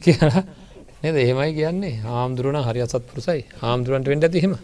[0.00, 0.44] කියලා.
[1.02, 1.16] නේද?
[1.16, 1.94] එහෙමයි කියන්නේ.
[2.02, 4.54] හාමුදුරුවන හරි අසත් පුරුසයි හාමුදුරුවන්ට වෙන්ඩ ඇතිහෙම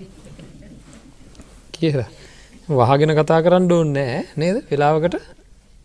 [1.72, 2.11] කියලා.
[2.80, 4.56] වහගෙන කතා කරන්න ඕන්න නෑ නේද?
[4.66, 5.16] වෙලාවකට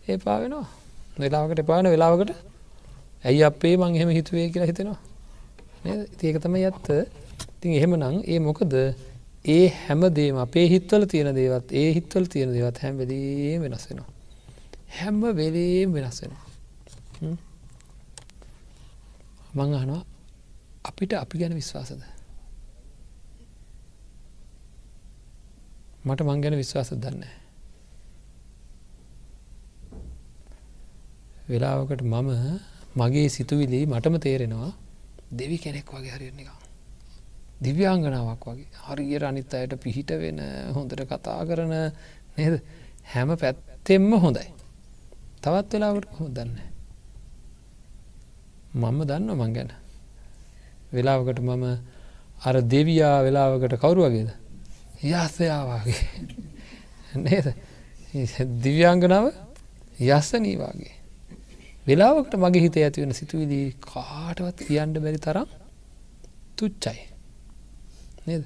[0.07, 0.67] ඒපා වෙනවා.
[1.17, 2.31] වෙලාවකට එපාන වෙලාවකට
[3.23, 4.99] ඇයි අපේ මං එහෙම හිතුවේ කියලා හිතෙනවා
[6.21, 6.87] ඒක තම ඇත්ත
[7.55, 8.73] ඉතින් එහෙම නං ඒ මොකද
[9.45, 14.09] ඒ හැම දේම අපේ හිත්වල තියෙන දේවත් ඒ හිත්වල තියෙන දේවත් හැම වෙලේ වෙනස් වෙනවා.
[14.89, 16.45] හැම වෙලේම් වෙනස් වෙනවා.
[19.53, 20.03] මං අහනවා
[20.83, 22.01] අපිට අපි ගැන විශ්වාසද.
[26.05, 27.44] මට මං ගැන විශ්වාස දන්න.
[31.49, 32.29] වෙලාවකට මම
[32.95, 34.71] මගේ සිතුවිලි මටම තේරෙනවා
[35.31, 36.49] දෙවි කෙනෙක් වගේ හරිනික.
[37.61, 40.39] දිව්‍යාංගනාවක් වගේ හරියට අනිත් අයට පිහිට වෙන
[40.73, 41.73] හොඳට කතා කරන
[42.37, 42.55] නේද
[43.05, 44.49] හැම පැත්තෙම්ම හොඳයි.
[45.41, 46.57] තවත් වෙලාවට හො දන්න.
[48.75, 49.71] මම දන්න මං ගැන.
[50.93, 51.65] වෙලාවකට මම
[52.41, 54.29] අර දෙවයා වෙලාවකට කවුරු වගේද
[55.03, 56.03] යස්සයාවාගේ
[57.17, 57.47] නේද
[58.63, 59.25] දිව්‍යංගනාව
[60.09, 60.95] යස්සනීවාගේ
[61.87, 65.49] වෙලාවකට මගේ හිත ඇතිවෙන සිතුවිලි කාටවත් කියන්න බැරි තරම්
[66.57, 66.99] තුච්චයි.
[68.27, 68.43] නේද?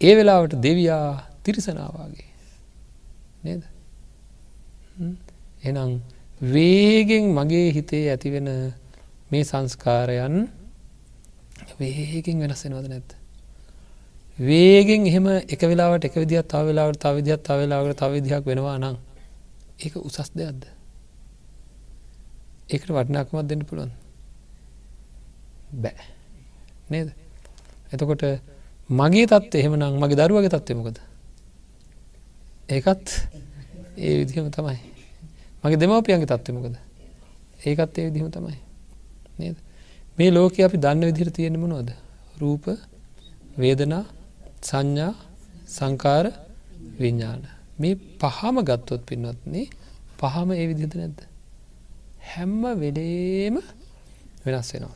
[0.00, 1.06] ඒ වෙලාවට දෙවයා
[1.44, 2.30] තිරිසනාවාගේ
[3.44, 3.62] නේද?
[5.62, 5.92] එනම්
[6.48, 8.48] වේගෙන් මගේ හිතේ ඇතිවෙන
[9.30, 10.36] මේ සංස්කාරයන්
[11.78, 13.16] වේගෙන් වෙනස්සෙනවද නැත්ත
[14.40, 18.78] වේගෙන් එහෙම එක වෙලාවට එක විදිහත් තාව වෙලාවට තව විදිහත් තව වෙලාවට තව විදිහක් වෙනවා
[18.78, 18.96] නම්
[19.78, 20.73] ඒක උසස් දෙයක්ද?
[22.70, 23.92] ඒකට වටිනාකමත් දෙන්න පුළුවන්
[25.74, 26.06] බෑ.
[26.90, 27.08] නේද?
[27.92, 28.24] එතකොට
[28.90, 30.98] මගේ තත්ව එහෙමනම් මගේ දරුවගේ තත්වය මොකද?
[32.68, 33.06] ඒකත්
[33.98, 34.78] ඒ විදිහම තමයි.
[35.64, 36.76] මගේ දෙමවපියන්ගේ තත්වය මොකද?
[37.60, 38.58] ඒකත් ඒ විදිහම තමයි.
[39.38, 39.56] නේද?
[40.18, 41.90] මේ ලෝක අපි දන්න විදිහට තියෙන මොනවද?
[42.38, 42.64] රූප
[43.58, 44.04] වේදනා
[44.62, 45.12] සංඥා
[45.68, 46.26] සංකාර
[46.98, 47.42] විඤ්ඥාන
[47.78, 49.66] මේ පහම ගත්තොත් පින්වත්න්නේ
[50.18, 51.18] පහම ඒ විදිහත නැද්ද?
[52.24, 53.56] හැම්ම වෙලේම
[54.44, 54.94] වෙනස් වෙනවා.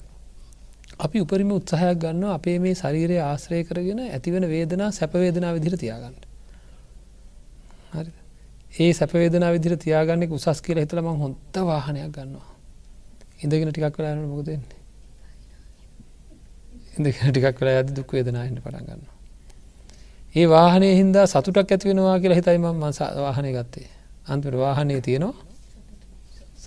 [0.99, 6.17] අපි උපරිම උත්සාහයක් ගන්න අපේ මේ ශරීරය ආශ්‍රය කරගෙන ඇතිවන වේදනා සැපවේදනා විදිර තියාගන්න.
[7.93, 8.11] හරි
[8.79, 12.49] ඒ සැපවේදනා විදිර තියාගන්නෙ උසස් කියල හිතල ම හොන්ත වාහනයක් ගන්නවා.
[13.43, 14.79] ඉඳගෙන ටිකක් කලාන මොකදන්නේ.
[16.97, 19.03] ඉඳගෙන ටිකක් කලා ඇද දුක් වේදනාහට පටන් ගන්න.
[20.35, 22.81] ඒ වාහනය හින්දා සතුටක් ඇතිවෙනවා කියලා හිතයිම ම
[23.19, 23.89] වාහනය ගත්තේ
[24.29, 25.48] අන්තුට වාහනය තියෙනවා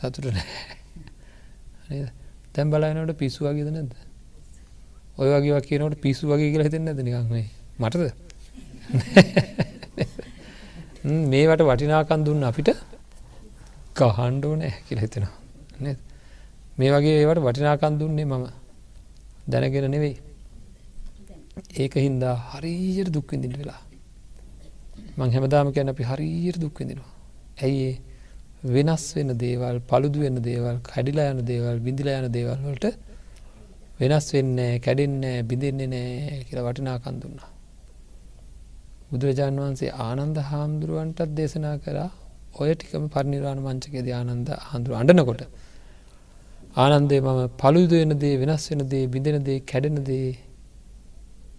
[0.02, 2.10] සතුට නෑ.
[2.54, 3.94] තැම් බලනට පිස්සු වගේද නැද
[5.18, 8.14] ඔය වගේ කියනට පිස්සු වගේ කියලා හිතෙන් නැද නිකක්නේ මටද?
[11.32, 12.76] මේවට වටිනාකන් දුන්න අපිට
[13.96, 15.36] කහන්ඩෝ නෑ කියලා හිතෙනවා.
[16.78, 18.48] මේ වගේ ඒවට වටිනාකන් දුන්නේ මම.
[19.48, 20.18] දැනගෙන නෙවෙයි.
[21.78, 23.82] ඒක හින්දා හරීයට දුක්විඳිට වෙලා.
[25.18, 27.12] මං හැමදාම කියන්න අපි හරීයට දුක්විඳිනවා
[27.64, 28.02] ඇයි
[28.64, 32.86] වෙනස් වෙන දේවල් පළුදු වෙන දේවල් කැඩිලා යන දේවල් බිඳිලා යන දේවල් වලට
[34.00, 37.50] වෙනස් වෙන්න කැඩෙන්න බිඳෙන්නේ නෑ කියලා වටිනාකන් දුන්නා.
[39.10, 42.10] බුදුරජාණන් වහන්සේ ආනන්ද හාමුදුරුවන්ටත් දේශනා කරා
[42.54, 45.42] ඔය ටිකම පරිනිර්වාණ මංචකේද ආනන්ද හාමුදුරුව අඬනකොට.
[46.76, 50.38] ආනන්දේ මම පළුදු වෙන දේ වෙනස් වෙන දේ බිඳෙන දේ කැඩෙන දේ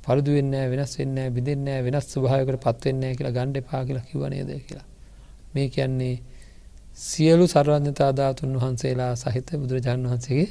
[0.04, 4.52] පළුදු වෙන්න වෙනස් වෙන්න බිඳෙන්න වෙනස් ස්වභාවයකට පත්වෙන්න කියලා ගණ්ඩ එපා කියලා කිව්ව නේද?
[4.60, 4.86] කියලා.
[5.54, 6.14] මේ කියන්නේ
[6.96, 10.48] සියලු සර්වඥතාධාතුන් වහන්සේලා සහිත බුදුරජාණන් වහන්සේගේ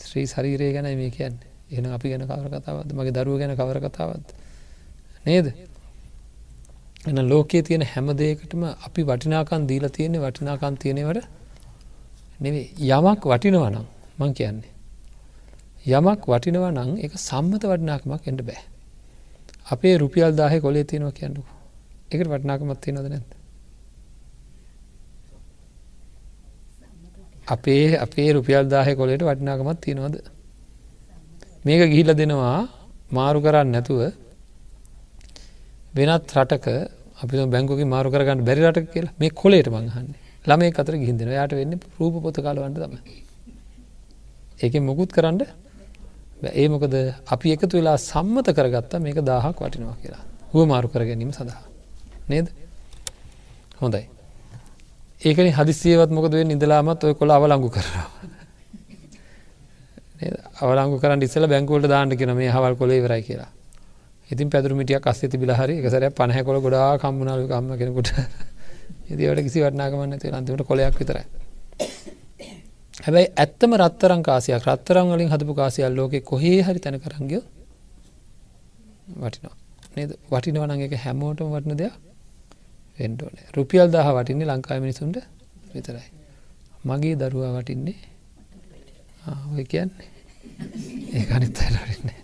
[0.00, 1.36] ශ්‍රී ශරීරය ගැන මේ කියන්න.
[1.70, 4.26] එන අපි ගැන කවර කතාවද මගේ දරුව ගැන කවර කතාවද
[5.24, 5.46] නේද?
[7.06, 11.28] එන ලෝකයේ තියෙන හැම දෙයකටම අපි වටිනාකන් දීලා තියෙන්නේ වටිනාකන් තියෙනවට
[12.40, 13.86] නෙවේ යමක් වටිනවනම්
[14.18, 14.72] මං කියන්නේ.
[15.88, 18.62] යමක් වටිනව නං එක සම්මත වටිනාකමක් එට බෑ.
[19.66, 21.42] අපේ රුපියල් දාහ කොලේ තියෙනවා කියන්නු
[22.10, 23.43] එකට වටිනාකමත් තියෙනවද නැද
[27.46, 30.16] අපේ අපේ රුපියල් දාහ කොලට වටිනාකමත් තියෙනවද?
[31.64, 32.68] මේක ගිහිල දෙනවා
[33.10, 34.00] මාරු කරන්න නැතුව
[35.94, 36.66] වෙනත් රටක
[37.22, 41.78] අපි බැංකුක මාරු කරගන්න බැරි රට කියලා මේ කොලේට මංහන්නේ ළමේ අතර ගිහිදෙන යායට වෙන්න
[41.98, 42.94] රූප පොත කාලවන්ට තම
[44.60, 45.40] ඒක මොකුත් කරන්න
[46.52, 46.94] ඒ මොකද
[47.26, 50.22] අපි එකතු වෙලා සම්මත කරගත්තා මේක දාහක් වටිනවා කියලා.
[50.52, 51.64] හුව මාරු කර ගැනීම සඳහා.
[52.28, 52.46] නේද?
[53.80, 54.04] හොඳයි.
[55.24, 58.06] ඒකන හදිසියවත් මොකද නිදලාමත් ඔය කොළ අවලංගු කරනවා.
[60.60, 63.50] අවලංගු කරන්න ඉස්සල බැංකුවලට දාන්න කියන මේ හවල් කොලේ වරයි කියලා.
[64.30, 68.10] ඉතින් පැදුරමිටිය අස්සේ තිබිල හරි එකසර පණහ කොළ ගොඩා කම්මුණලු කම්ම කෙනෙකුට
[69.10, 71.24] ඉදිවට කිසි වටනාගමන්න ති අන්තිමට කොලයක් විතරයි.
[72.96, 77.40] හැබැයි ඇත්තම රත්තරං කාසියක් රත්තරං වලින් හදපු කාසියල් ලෝකෙ කොහේ හරි තැන කරංගය
[79.18, 79.56] වටිනවා
[79.96, 81.94] නේද වටිනවනං එක හැමෝටම වටන දෙයක්
[82.98, 85.16] වෙන්ඩෝන රුපියල් දහ වටින්නේ ලංකාව මිනිසුන්ට
[85.74, 86.08] විතරයි.
[86.84, 87.96] මගේ දරුවා වටින්නේ
[89.54, 90.08] ඔය කියන්නේ.
[91.14, 92.18] ඒ අනිත් අයට වටින්නේ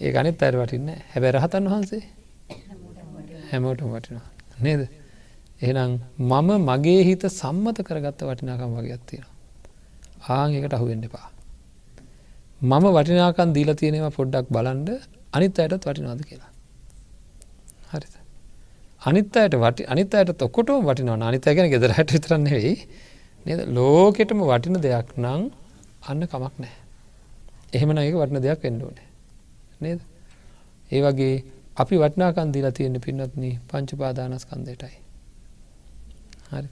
[0.00, 2.02] ඒ අනිත් අයට වටින්න හැබැ රහතන් වහන්සේ
[3.50, 4.28] හැමෝටම වටිනවා.
[4.58, 4.82] නේද?
[5.62, 9.28] එහෙනම් මම මගේ හිත සම්මත කරගත්ත වටිනාකම් වගේ තියෙන
[10.28, 11.28] ආං එකට අහුවෙන්න එපා.
[12.62, 14.90] මම වටිනාකන් දීලා තියෙනවා පොඩ්ඩක් බලන්ඩ
[15.32, 16.50] අනිත් අයටත් වටිනාද කියලා.
[17.92, 18.21] හරි
[19.02, 22.74] අනිත් අයට වටි අනිත් අයට තොකොට වටිනවා අනිත ගැන ගෙදරට විතරන්න වෙයි
[23.46, 23.60] නද?
[23.68, 25.48] ලෝකෙටම වටින දෙයක් නං
[26.08, 26.76] අන්න කමක් නෑ
[27.72, 29.08] එහෙමන ඒක වටින දෙයක් එන්ඩෝනේ
[29.80, 30.00] නේද?
[30.90, 31.34] ඒ වගේ
[31.76, 34.96] අපි වටනාකන් දීලා තියෙන පින්නත්න පංචුපාදානස්කන්දයටයි
[36.52, 36.68] හරි.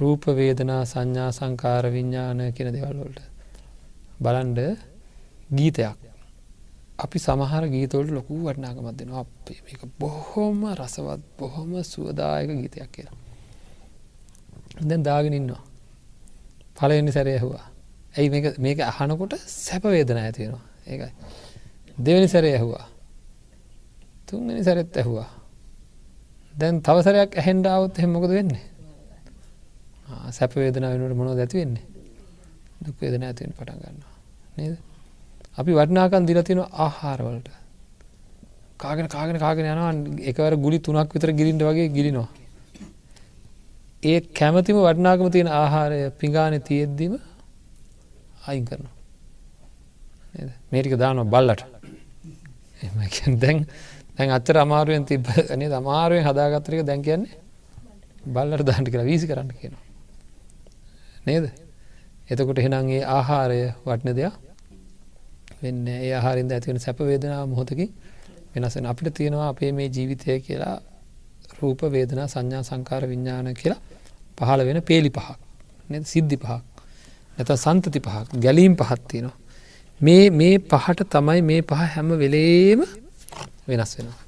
[0.00, 3.20] රූප වේදනා සංඥා සංකාර විඤ්ඥාන කෙන දෙවල්වලට
[4.20, 4.60] බලන්ඩ
[5.50, 6.03] ගීතයක්
[6.98, 9.20] අපි සමහර ගීතවලට ලොකු වටනාකමත් දෙෙනවා.
[9.20, 13.16] අපේ මේක බොහොම රසවත් බොහොම සුවදායක ගීතයක් කියලා.
[14.80, 15.62] දැන් දාගෙන ඉන්නවා.
[16.76, 17.64] පලවෙනි සැරය ඇහවා.
[18.16, 18.28] ඇයි
[18.58, 21.12] මේක අහනකොට සැපවේදන ඇතියෙනවා ඒකයි.
[21.96, 22.86] දෙවැනි සැරය ඇහවා.
[24.26, 25.28] තුන්ගනි සැරෙත් ඇහවා.
[26.54, 28.64] දැන් තවසරයක් ඇහෙන්ඩාවත් හෙමොකද වෙන්නේ?
[30.30, 31.86] සැපවේදන වෙනට මොනො ඇති වෙන්නේ?
[32.84, 34.14] දුක් වේදන ඇතිවෙන පටන් ගන්නවා.
[34.56, 34.93] නේද?
[35.58, 37.48] අපි වටනාකන් දිලතින ආහාරවලට
[38.76, 42.28] කාගෙන කාගෙන කාගෙන යනවා එකවර ගුලි තුනක් විතර ගිරින්ට වගේ ගිලිනවා.
[44.02, 47.12] ඒ කැමතිම වටනාකම තියෙන ආහාරය පිඟාන තියෙද්දිම
[48.46, 48.94] අයින් කරනවා.
[50.70, 51.62] මේටික දානවා බල්ලට.
[53.36, 53.66] දැන්
[54.16, 57.38] දැන් අච්චර අමාරුවෙන් තිබ නේ අමාරුවෙන් හදාගත්තරික දැන් කියන්නේ
[58.26, 59.84] බල්ලට දාන්ට කියලා වීසි කරන්න කියනවා.
[61.26, 61.44] නේද?
[62.28, 64.34] එතකොට එහෙනන්ගේ ආහාරය වටන දෙයක්
[65.64, 67.86] වෙන්න ඒ ආහාරින්ද ඇතිවෙන සැපවේදනාව මොහොතකි
[68.54, 70.76] වෙනසෙන අපිට තියෙනවා අපේ මේ ජීවිතය කියලා
[71.60, 73.80] රූප වේදනා සංඥා සංකාර විඤ්ඥාන කියලා
[74.38, 75.38] පහළ වෙන පේලි පහක්.
[76.04, 76.62] සිද්ධි පහක්.
[77.36, 78.26] නැත සන්තති පහක්.
[78.36, 79.36] ගැලීම් පහත් තියෙනවා.
[80.00, 82.80] මේ මේ පහට තමයි මේ පහ හැම වෙලේම
[83.68, 84.20] වෙනස් වෙනවා.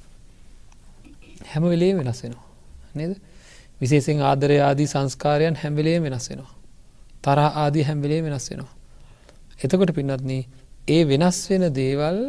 [1.47, 2.45] හැම වෙලේ වෙනස් වෙනවා.
[2.95, 3.13] නේද?
[3.81, 6.53] විශේෂෙන් ආදරය ආදී සංස්කාරයන් හැම්වෙලේ වෙනස් වෙනවා.
[7.21, 8.73] තර ආදී හැම්වෙලේ වෙනස් වෙනවා.
[9.63, 10.31] එතකොට පින්නත්න
[10.87, 12.19] ඒ වෙනස් වෙන දේවල්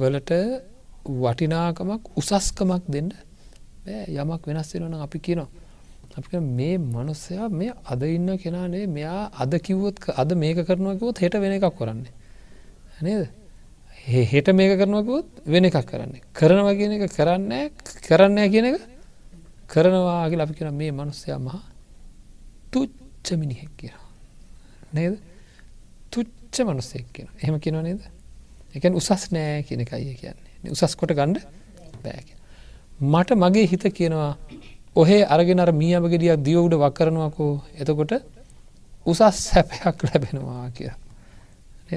[0.00, 0.32] වලට
[1.22, 3.10] වටිනාකමක් උසස්කමක් දෙන්න
[4.22, 5.48] යමක් වෙනස් වෙනවන අපි කියනවා.
[6.16, 11.52] අපි මේ මනුස්සයා මේ අද ඉන්න කෙනානේ මෙයා අද කිව්වොත් අද මේක කරනවකිවොත් හෙට වෙන
[11.52, 12.12] එකක් කරන්නේ.
[13.02, 13.28] නේද?
[14.32, 16.22] හෙට මේක කරනවකුත් වෙන එකක් කරන්නේ.
[16.32, 17.52] කරනවා කියන එක කරන්න
[18.06, 18.80] කරන්න කියන එක
[19.68, 21.62] කරනවාගේ අපි කියෙන මේ මනුස්සයා මහා
[22.72, 24.00] තුච්ච මිනිහෙක් කියෙන
[24.94, 25.33] නේද?
[26.54, 28.00] තුච්ච මනුස්සෙක් කියන එහෙම කිනව නේද?
[28.74, 30.70] එක උසස් නෑ කියන එකයි කියන්නේ.
[30.70, 31.42] උසස් කොට ගණ්ඩ
[32.02, 32.28] බෑක
[33.02, 34.36] මට මගේ හිත කියනවා
[34.96, 38.12] ඔහේ අරගෙන අර මියමගෙඩියක් දියවුඩ වක් කරනවකෝ එතකොට
[39.06, 40.98] උසස් සැපයක් ලැබෙනවා කියලා.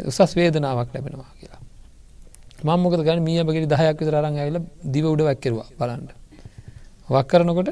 [0.03, 1.61] උසස් වේදනාවක් ලැබෙනවා කියලා.
[2.63, 6.11] මංමොකද ගන මියමගෙඩි දහයක් විතර අරන් ඇවිල දිව උඩ වැක්කෙරවා බලන්ට
[7.09, 7.69] වක් කරනකොට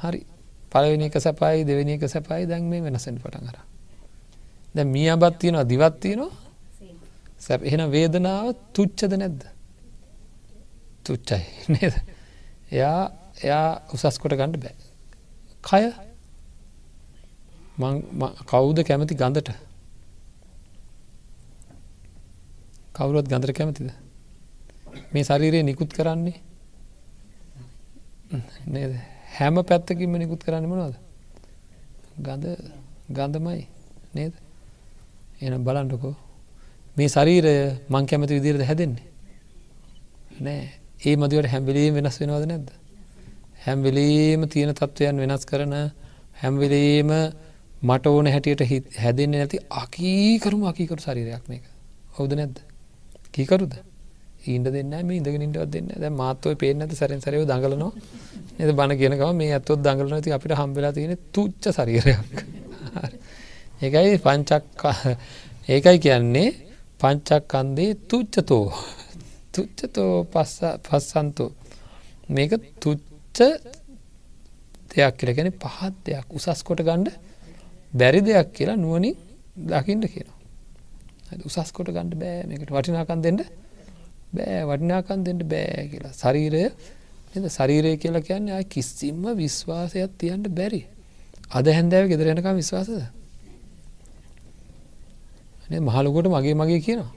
[0.00, 0.20] හරි.
[0.72, 3.73] පලවෙනි එක සැපයි දෙවෙනි එක සැපයි දැන් මේ වෙනසෙන් පටන්
[4.74, 6.32] කර දැ මියබත් තියෙනවා දිවත් තියෙනවා?
[7.38, 7.62] සැප.
[7.62, 9.44] එහෙන වේදනාව තුච්චද නැද්ද?
[11.04, 11.42] තුච්චයි
[11.74, 11.94] නේද?
[12.72, 14.74] එයා එයා උසස් කොට ගණඩ බෑ.
[15.62, 15.82] කය?
[18.46, 19.50] කවුද කැමති ගඳට?
[22.92, 23.90] කවුරුවත් ගඳර කැමතිද?
[25.12, 26.40] මේ ශරීරයේ නිකුත් කරන්නේ?
[28.66, 28.94] නේද?
[29.36, 30.96] හැම පැත්තකින්ම නිකුත් කරන්න මොනවද?
[32.18, 32.44] ගඳ
[33.10, 33.66] ගඳමයි
[34.14, 34.43] නේද?
[35.44, 36.14] එන බලන්ටකෝ
[36.96, 37.54] මේ ශරීරය
[37.88, 39.06] මං කැමති විදිරද හැදෙන්නේ?
[40.40, 40.64] නෑ.
[41.02, 42.68] ඒ මදිවට හැම්බිලීම වෙනස් වෙනවද නැද්ද?
[43.64, 45.74] හැම්වෙලේම තියෙන තත්ත්වයන් වෙනස් කරන
[46.42, 47.10] හැම්වෙලේම
[47.82, 48.62] මට ඕන හැටියට
[48.98, 51.64] හැදෙන්නේ නැති අකීකරුම අකීකරු ශරීරයක් මේක.
[52.16, 52.56] හවුද නැද්ද?
[53.32, 53.74] කීකරුද?
[54.46, 57.92] ඊන්ට දෙන්න මේ ඉඳගෙන ඉටවත් දෙන්න ද මාත්ව පේන ඇත සැරෙන් සරයව දඟලනවා.
[58.58, 62.20] එද බණ කියනකම මේ ඇත්තොත් දඟලන ති අපිට හම්බෙලා තියෙන තුච්ච ශරීරයක්.
[63.80, 64.82] ඒකයි පංචක්
[65.68, 66.50] ඒකයි කියන්නේ
[67.00, 68.66] පංචක් කන්දේ තුච්චතෝ
[69.52, 70.26] තුච්චතෝ
[70.84, 71.50] පස්සන්තෝ.
[72.28, 73.38] මේක තුච්ච
[74.90, 76.26] දෙයක් කියලගෙන පහත් දෙයක්.
[76.30, 77.10] උසස් කොට ගණ්ඩ
[77.92, 79.14] බැරි දෙයක් කියලා නුවනින්
[79.70, 80.38] දකිින්ට කියනවා.
[81.42, 82.70] උසස් කොට ගණඩ බෑ මේකට.
[82.70, 83.38] වටිනාකන් දෙන්න
[84.32, 84.62] බෑ.
[84.64, 86.12] වටිනාකන් දෙන්න බෑ කියලා.
[86.12, 86.64] ශරීරය
[87.34, 90.82] එද ශරීරය කියලා කියන්නේ අය කිස්සිම්ම විශ්වාසයක් තියන්ට බැරි.
[91.50, 93.02] අද හැන්දෑව ගෙදරෙනකම් විශ්වාසද?
[95.70, 97.12] මහලකොට මගේ මගේ කියනවා.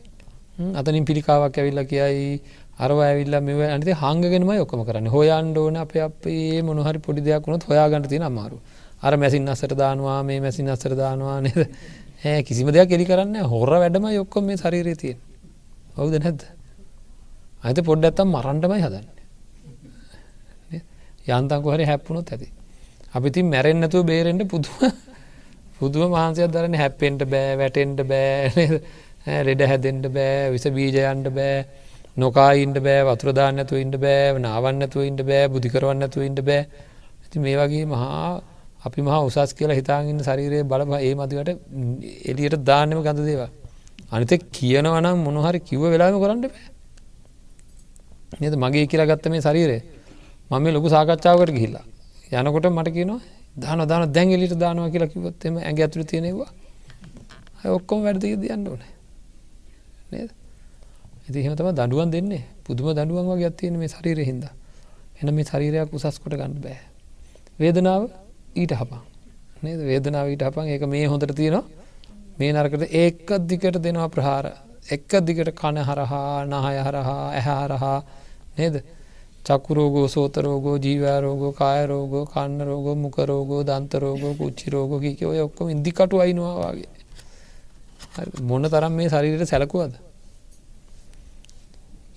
[0.74, 2.42] අතනින් පිළිකාවක් ඇවිල්ල කියයි
[2.80, 5.08] අරව ඇවිල්ල මෙව අනිත හංගගෙනම ඔක්කම කරන්න.
[5.08, 8.60] හොයන්ඩ ඕන අප අපේ මොනහරි පොඩි දෙයක් වුණොත් හොයාගන්න තින අමාරු
[9.02, 11.60] අර මැසින් අසට දානවා මේ මැසින් අසර දානවා නේද?
[12.24, 15.20] ඒ කිසිම දෙයක් එලි කරන්න හොර වැඩම යොක්කොම මේ ශරීරය තියෙන්
[15.96, 16.42] හවුද නැද්ද?
[17.64, 19.08] අත පොඩ්ඩ ඇත්තම් මරන්ටමයි හදන්න.
[21.30, 22.48] යන්තංකො හරි හැප්පුුණොත් ඇති.
[23.14, 25.06] අපි තින් මැරෙන්න්නතුව බේරෙන්ට පුදුම
[25.80, 28.68] පුදුම මහන්සයක් දරන හැප්පෙන්ට බෑ වැටෙන්ට බෑ
[29.44, 31.56] ලෙඩ හැදෙන්ට බෑ විස බීජයන්ට බෑ
[32.18, 36.62] නොකායින්ට බෑ වතුරදාන්නතු ඉන්ට බෑ නාවන්නතු ඉන්ට බෑ බුදිකරවන්නතු ඉන්ට බෑ.
[37.20, 38.42] ඇති මේ වගේ මහා
[38.86, 41.50] අපි මහා උසස් කියලා හිතාගන්න ශරීරය බලම ඒ මතිකට
[42.30, 43.50] එලියට දාන්නම ගඳ දේවා
[44.12, 46.66] අනිත කියනවනම් මොනහරි කිව්ව වෙලාම කරන්න බෑ.
[48.42, 48.56] නද?
[48.56, 49.78] මගේ කියලා ගත්ත මේ ශරීරය.
[50.52, 51.86] මම ලොකු සාකච්ඡාවකට ගිහිල්ලා.
[52.34, 53.22] යනකොට මට කියනවා
[53.58, 56.50] දාන දාන දැන් එලිට දානවා කියලා කිවොත්තෙම ඇඟ ඇතුළ තියෙනවා
[57.68, 58.82] ඔක්කොම වැඩදක දයන්න ඕන.
[60.12, 60.30] නේද?
[61.24, 62.44] ඇති එහෙම තම දඩුවන් දෙන්නේ.
[62.64, 64.46] පුදුම දඩුවන් වගේ අත්තියෙන මේ ශරීරය හින්ද.
[65.20, 66.78] එන මේ ශරීරයක් උසස් කොට ගන්න බෑ.
[67.58, 68.10] වේදනාව
[68.56, 69.02] ඊට හපා
[69.62, 69.80] නේද?
[69.82, 70.68] වේදනාව ඊට හපන්.
[70.68, 71.66] ඒක මේ හොඳට තියෙනවා.
[72.38, 74.46] මේ නරකට ඒකත් දිකට දෙනවා ප්‍රහාර.
[74.88, 77.98] එක්ක දිගට කණ හරහා නහය හරහා ඇහරහා
[78.58, 78.84] නේද?
[79.48, 86.90] චකුරෝගෝ සෝතරෝගෝ ජීවරෝගෝ කායරෝගෝ කන්න රෝගෝ මුකරෝගෝ දන්තරෝගෝ කුච්චි රෝගෝ කික ඔය ඔක්කොම ඉදිකටු අයිනවාගේ
[88.42, 89.94] මොන තරම් මේ ශරීරයට සැලකුවද?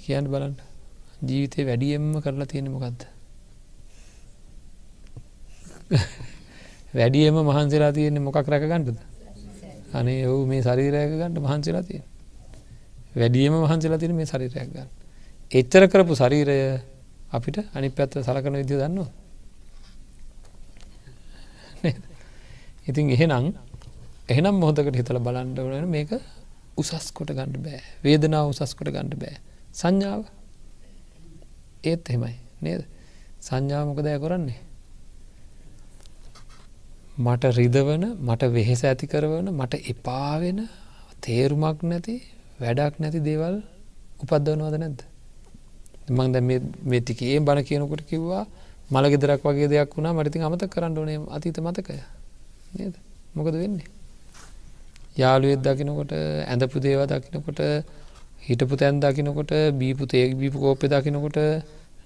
[0.00, 0.54] කියන්න බලන්න.
[1.22, 3.00] ජීවිතය වැඩියෙන්ම කරලා තියෙන මොකක්ද
[6.94, 8.98] වැඩියම මහන්සලා තියෙන්නේ මොකක් රැක ගන්නද?
[9.92, 12.04] අනේ ඔහු මේ ශරීරයක ගන්නට මහන්සලා තියෙන
[13.14, 14.88] වැඩියම මහන්සලා තියෙන මේ ශරීරයක් ගන්න.
[15.50, 16.58] එච්චර කරපු ශරීරය
[17.30, 19.10] අපිට අනි පැත්ත සලකන විදිය දන්නවා
[22.86, 23.54] ඉතින් එහෙනම්
[24.28, 26.12] එහෙනම් මොහොතකට හිතල බලන්ඩ වන මේක
[26.76, 27.80] උසස් කොට ගණඩ බෑ.
[28.02, 29.36] වේදනාව උසස් කොට ගණඩ බෑ.
[29.72, 30.24] සංඥාව?
[31.84, 32.34] ඒත් එහෙමයි.
[32.60, 32.82] නේද?
[33.40, 34.58] සංඥාමකදය කරන්නේ?
[37.18, 40.64] මට රිදවන මට වෙහෙස ඇති කරවන මට එපාවෙන
[41.20, 42.16] තේරුමක් නැති
[42.60, 43.60] වැඩක් නැති දේවල්
[44.20, 45.09] උපද්දවනවද නැද්ද?
[46.10, 46.42] මං දැ
[46.84, 48.44] මේතිකේ බණ කියනකොට කිව්වා
[48.90, 51.94] මළගෙදරක් වගේ දෙයක් වුණා මටිතින් අමත කරන්න ඕනේ අතීත මතකය.
[52.74, 52.94] නේද?
[53.34, 53.88] මොකද වෙන්නේ?
[55.16, 56.12] යාළුවෙත් දකිනකොට
[56.46, 57.60] ඇඳපු දේව දකිනකොට
[58.46, 61.38] හිටපු තැන් දකිනකොට බීපු තේක් බීපු කෝප්ප දකිනකොට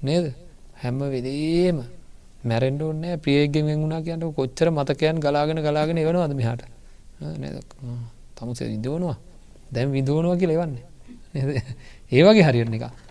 [0.02, 0.26] නේද?
[0.82, 1.78] හැම්ම වෙදේම
[2.44, 6.62] මැරෙන්ඩ ඕන්න ප්‍රියගෙන් වුණා කියන්නට කොච්චර මතකයන් ගලාගෙන ගලාගෙන එවනවාද මෙහට?
[8.36, 9.16] තමුසේ විදෝනවා
[9.72, 10.84] දැම් විදෝනවා කිය ලෙවන්නේ
[12.12, 13.03] ඒවගේ හරිරණ එක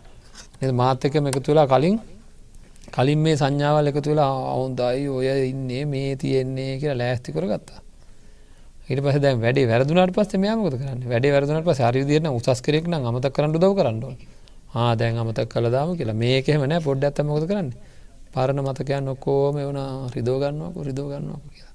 [0.71, 1.99] මාතක එකතු වෙලා කලින්
[2.91, 7.84] කලින් මේ සංඥාවල් එකතු වෙලා අවුන්දයි ඔය ඉන්නේ මේ තියෙන්නේ කියලා ලෑස්ති කර ගත්තා
[8.84, 11.04] ඊට පස දැ වැඩ වැරදුනට පස මයමකත කරන්න?
[11.06, 13.99] වැඩ වැරදුනට පස හරිදිරන උසස් කරෙක් නම් අමත කරන්න දව කරන්න
[14.73, 16.15] ආ දැන් අමතක් කළදාම කියලා.
[16.15, 17.69] මේකෙමනෑ පොඩ්ඩ ඇත්තමකද කරන්න?
[18.34, 19.80] පරණ මතකයන් ඔක්කෝම වන
[20.15, 21.73] රිදෝගන්නවක රිදෝගන්නවක කියලා.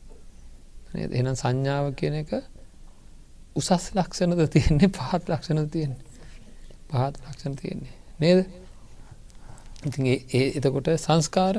[1.13, 2.33] එනම් සංඥාව කියන එක
[3.57, 4.91] උසස් ලක්ෂණද තියෙන්නේ?
[4.91, 6.05] පහත් ලක්ෂණ තියෙන්නේ?
[6.91, 7.95] පහත් ලක්ෂණ තියෙන්නේ.
[8.21, 8.45] නේද?
[9.87, 11.57] ඉති ඒ එතකොට සංස්කාර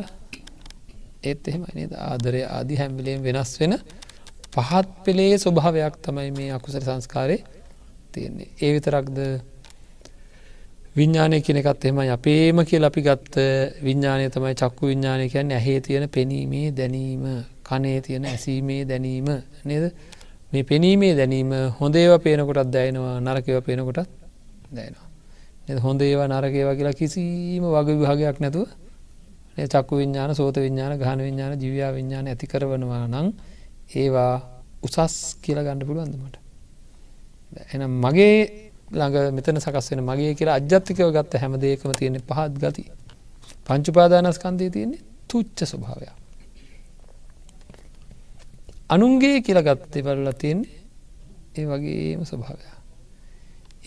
[1.24, 1.94] ඒත් එහෙම නේද?
[1.94, 3.78] ආදරය ආදි හැම්විලේම් වෙනස් වෙන
[4.52, 7.38] පහත් පෙළේ ස්වභාවයක් තමයි මේ අකුසර සංස්කාරය
[8.12, 8.50] තියෙන්නේ.
[8.58, 9.18] ඒ විතරක්ද
[10.96, 13.36] විඤ්ඥානය කෙනෙකත් එමයි අපේම කිය අපි ගත්ත
[13.84, 15.52] විඤ්ඥානය තමයි චක්කු විඤ්ඥානය කියන්න.
[15.52, 17.26] ඇහේ තියෙන පෙනීමේ දැනීම
[17.64, 19.28] කනේ තියෙන ඇසීමේ දැනීම
[19.66, 19.86] නේද?
[20.52, 24.10] මේ පෙනීමේ දැනීම හොඳේව පේනකොටත් දැයනවා නරකව පේනකොටත්
[24.74, 25.09] දැයනවා
[25.78, 28.68] හොඳ ඒවා නරකේවා කියලා කිසිීම වග විභාගයක් නැතුව
[29.68, 33.28] චක්කු විඤ්ඥාන සෝත විඤ්ඥාන ගාන විඤ්ඥාන ජීවයා විඤ්ඥාන ඇති කරවනවා නං
[33.96, 34.34] ඒවා
[34.84, 36.36] උසස් කියලා ගණඩ පුළුවන්දමට
[37.74, 42.84] එනම් මගේ ළඟ මෙතන සකස් වෙන මගේ කියලා අජ්‍යත්තිකව ගත්ත හැම දේකම තියෙන පහත් ගති.
[43.66, 46.16] පංචුපාදානස්කන්දය තියෙන්නේ තුච්ච ස්වභාවයක්.
[48.90, 50.78] අනුන්ගේ කියලා ගත්තේ බලලා තියෙන්නේ
[51.56, 52.79] ඒ වගේම ස්වභාවය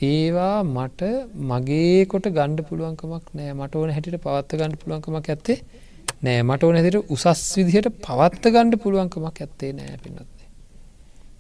[0.01, 1.03] ඒවා මට
[1.51, 3.53] මගේ කොට ගණ්ඩ පුළුවන්කමක් නෑ.
[3.53, 5.59] මට ඕන හැටිට පවත්ත ගණඩ පුළුවන්කමක් ඇත්තේ
[6.23, 6.43] නෑ.
[6.43, 10.49] මට ඕන ඇතිට උසස් විදිහට පවත්ත ගණ්ඩ පුළුවන්කමක් ඇත්තේ නෑ පින්නත්න්නේ.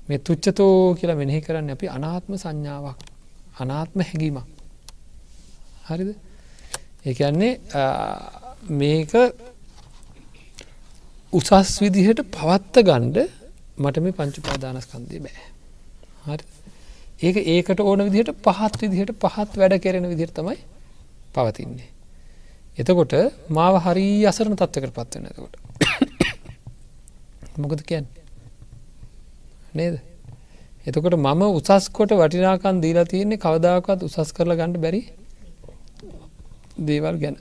[0.08, 2.98] මේ තුච්චතෝ කියලා මෙනෙහි කරන්න අපි අනාත්ම සංඥාවක්
[3.58, 4.46] අනාත්ම හැඟීමක්.
[5.88, 6.10] හරිද?
[7.04, 7.52] ඒන්නේ
[8.70, 9.12] මේක
[11.32, 13.18] උසස් විදිහට පවත්ත ගණ්ඩ
[13.78, 15.46] මට මේ පංචුපාදානස්කන්දය බෑ.
[16.26, 16.61] හරි
[17.22, 20.56] ඒක ඒකට ඕන විදිහට පහත් විදිහට පහත් වැඩ කෙරෙන විදිහට තමයි
[21.32, 21.88] පවතින්නේ.
[22.76, 23.14] එතකොට
[23.50, 25.54] මාව හරි අසරණ තත්වකට පත්වන එතකොට.
[27.58, 28.08] මොකද කියන්න?
[29.72, 30.00] නේද?
[30.84, 35.02] එතකොට මම උසස්කොට වටිනාකන් දීලා තියන්නේ කවදාකත් උසස් කරලා ගණඩ බැරි
[36.80, 37.36] දේවල් ගැන.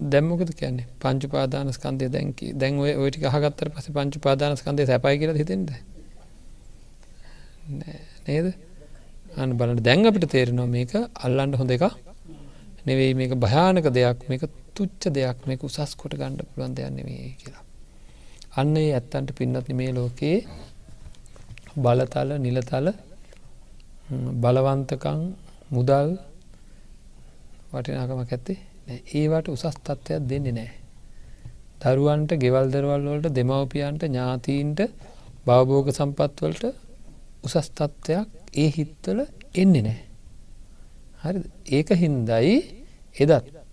[0.00, 0.86] දැම්මකද කියන්නේ?
[1.00, 5.70] පංචු පාදානස්කන්දය දැන්කි දැන් ඔය ඔටික හගත්තර පස පංචු පාදානස්කන්දය සැපයි කියල හිතෙන්ද
[7.68, 8.46] නේද
[9.36, 11.84] අන බලට දැන් අපිට තේරෙනවා මේක අල්ලන්ට හොඳ එක
[12.86, 14.44] නෙවෙයි මේක භයානක දෙයක් මේක
[14.74, 17.64] තුච්ච දෙයක් මේක උසස් කොට ගණ්ඩ පුළුවන් දෙයන්න මේ කියලා.
[18.56, 20.38] අන්න ඒ ඇත්තන්ට පින්නත්න මේ ලෝකයේ
[21.76, 22.88] බලතල නිලතල
[24.42, 25.20] බලවන්තකං
[25.70, 26.10] මුදල්
[27.72, 28.58] වටිනාකමක් ඇත්තේ
[29.14, 30.70] ඒවට උසස් තත්ත්වයක් දෙන්නේ නෑ.
[31.82, 34.80] දරුවන්ට ගෙවල් දරවල් වලට දෙමවපියන්ට ඥාතීන්ට
[35.46, 36.87] භවභෝග සම්පත්වලට
[37.44, 39.20] උසස් තත්ත්වයක් ඒ හිත්වල
[39.54, 40.00] එන්නේ නෑ.
[41.22, 42.56] හරි ඒක හින්දයි
[43.16, 43.72] එදත්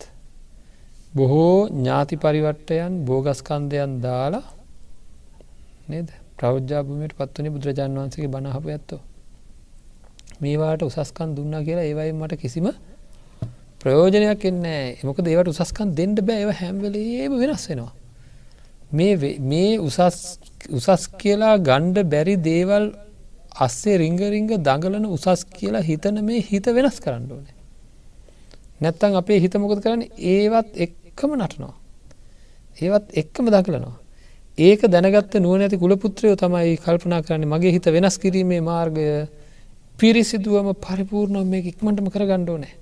[1.13, 4.45] බොහෝ ඥාති පරිවට්ටයන් බෝගස්කන්දයන් දාලා
[5.89, 6.09] නේද?
[6.37, 9.01] ප්‍රෞද්ජාභමයට පත්වනි බුදුරජාන් වන්සගේ බණහපු ඇත්තෝ.
[10.41, 12.67] මේවාට උසස්කන් දුන්නා කියලා ඒවයි මට කිසිම
[13.81, 17.93] ප්‍රයෝජනයක් එන්නේ එමක දේවට උසස්කන් දෙන්නට බෑව හැම්වලේම වෙනස් වෙනවා.
[18.91, 22.85] මේ උසස් කියලා ගණ්ඩ බැරි දේවල්
[23.55, 27.45] අස්සේ රිංගරිංග දඟලන උසස් කියලා හිතන මේ හිත වෙනස් කරන්න ඕන.
[28.81, 30.07] නැත්තන් අපේ හිත මොකද කරන්න?
[30.33, 31.73] ඒවත් එක්කම නටනවා.
[32.77, 33.95] ඒවත් එක්කම දකලනවා
[34.57, 39.05] ඒක දැනගත්ත නුවනැති කුලපුත්‍රයෝ තමයි කල්පනා කරන්නේ මගේ හිත වෙනස් කිරීමේ මාර්ගය
[39.99, 42.75] පිරිසිදුවම පරිපූර්ණව මේ ඉක්මටම කර ගණ්ඩෝ නෑ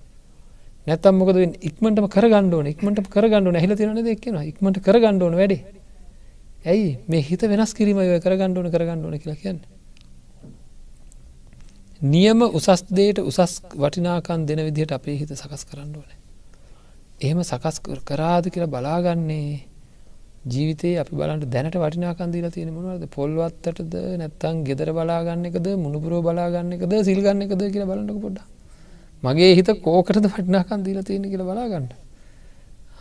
[0.88, 5.62] නැතම් මොකද ඉක්මටම කර ගණ්ඩෝන ඉක්මට කර ගණ්ඩුව හිල තිරන දෙක්ෙන ඉක්මට කර ගණ්ඩෝන වැඩේ.
[6.66, 6.98] ඇයි?
[7.08, 9.62] මේ හිත වෙනස් කිරීම කර ගණ්ඩෝන කර ගණ්ඩෝන කියලා කියන්න.
[12.04, 16.10] නියම උසස්දේට උසස් වටිනාකන් දෙන විදිහට අපේ හිත සකස් කරන්න ඕන.
[17.22, 19.62] එහෙම සකස් කරාද කියලා බලාගන්නේ
[20.46, 23.08] ජීවිතේ අපි බලන්ට දැනට වටිනාකන්දීලා තියෙන මොනවද?
[23.10, 28.42] පොල්වත්තටද නැත්තං ගෙදර බලාගන්න එකද මුණපුරෝ බලාගන්න එකද සිල්ගන්න එකද කියලා බලන්නක පොඩ්ඩ
[29.24, 31.88] මගේ හිත කෝකටද වටිනාකන් දීලා තියෙන කියලා බලාගන්න.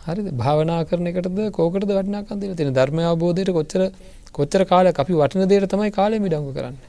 [0.05, 3.83] හරි භාවනා කරන එකටද කෝකට වටිනාකන් දීලා තියෙන ධර්ම අවබෝධයට කොච්චර
[4.31, 6.79] කොච්චර කාලය අපි වටින දේට තමයි කාලය මිඩංග කරන්න.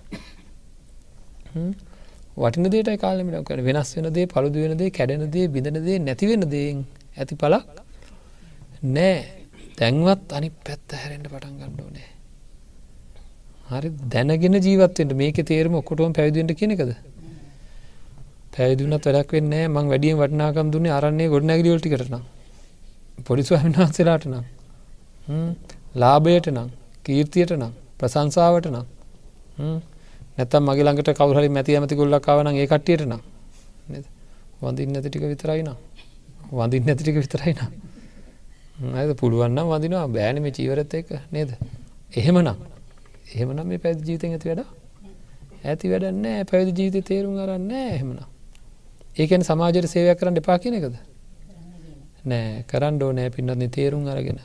[2.37, 5.99] වටින දේට කාල මිඩක් කර වෙනස් වෙන දේ පළුදු වෙන දේ කැඩෙන දේ බිඳන දේ
[6.01, 6.85] නැතිවෙන දේෙන්
[7.17, 7.65] ඇති පලක්
[8.87, 9.17] නෑ.
[9.79, 12.11] තැන්වත් අනි පැත්ත හැරෙන්ට පටන් ගණ්ඩෝ නෑ
[13.73, 16.93] හරි දැනගෙන ජීවත්තෙන්ට මේක තේරම ඔක්කොටුවම් පැවිදිට කෙනෙකද
[18.55, 22.15] පැවිදුනත් වැඩක් වෙන්න මං වැඩිය වටනාකම් දුන්නේ අරන්නේ ගොඩ නැගිලියෝටි කරන
[23.21, 24.45] පොඩිසු හමිනාන්සලාට නම්.
[25.95, 26.69] ලාභයට නම්
[27.05, 28.87] කීර්තියට නම් ප්‍රසංසාවට නම්.
[30.37, 33.23] නැතම් මගේ ළඟට කවුහරි මැති ඇමති ගොල්ලක්කාවන ඒ කට්ටියට නම්.
[34.61, 35.79] වඳින් නැතිටික විතරයි නම්.
[36.51, 37.73] වඳින් නැතිටික විතරයි නම්.
[38.95, 41.51] ඇද පුළුවන්නම් වදිනවා බෑන මේ චීවරත එක නේද?
[42.13, 42.57] එහෙමනම්.
[43.35, 44.65] එහෙමනම් මේ පැදි ජීතෙන් ඇති වැඩ
[45.65, 48.25] ඇති වැඩන්නෑ පැවිදි ජීවිත තේරුම් අරන්න එහෙමනම්.
[49.17, 50.97] ඒකන සමාජයට සේවයක් කරන්න එපා කියන එකද?
[52.25, 52.65] නෑ.
[52.71, 54.41] කරන්න ඕනෑ පින්නත්න්නේ තේරුම් අරගෙන.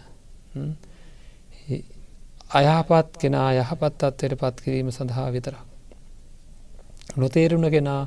[2.51, 5.68] අයහපත් කෙනා යහපත් අත්වයට පත් කිරීම සඳහා විතරක්.
[7.17, 8.01] නොතේරුණ කෙනා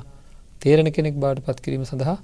[0.61, 2.17] තේරණ කෙනෙක් බාට පත් කිරීම සඳහා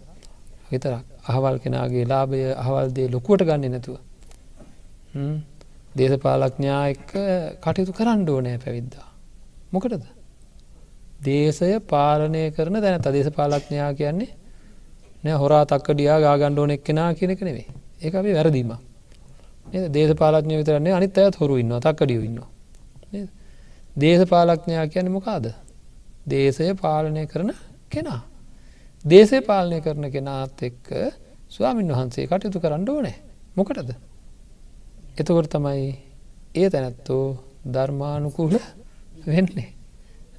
[0.72, 1.04] විතරක්.
[1.28, 3.98] අහවල් කෙනගේ ලාභය අහවල්දේ ලොකුවට ගන්න නැතුව.
[5.98, 7.12] දේශපාලක්ඥා එක්ක
[7.62, 9.08] කටයුතු කරන්න ඕනෑ පැවිද්දා.
[9.74, 10.04] මොකටද.
[11.24, 14.32] දේශය පාලනය කරන දැන දේශපාලක්ඥා කියන්නේ
[15.24, 17.68] නෑ හොරා තක්කඩියා ගාගණ්ඩෝන එක්කෙනා කියනක නෙවේ
[18.02, 18.72] ඒ අපි වැරදීම.
[19.90, 22.40] දේශපාලක්ඥය විතරන්නේ අනිත් අයත් හොරු ඉන්න තක්කඩිය ඉන්න
[24.00, 25.46] දේශපාලක්ඥයා කියන්නේ මොකාද?
[26.30, 27.52] දේශය පාලනය කරන
[27.90, 28.22] කෙනා.
[29.06, 30.88] දේශය පාලනය කරන කෙනාත් එක්ක
[31.50, 33.16] ස්වාමින් වහන්සේ කටයුතු කරන්න ඕනෑ
[33.56, 33.92] මොකටද.
[35.18, 35.88] එතකොට තමයි
[36.56, 37.26] ඒ තැනැත්තෝ
[37.68, 38.56] ධර්මානුකූල
[39.28, 39.70] වෙන්නේ.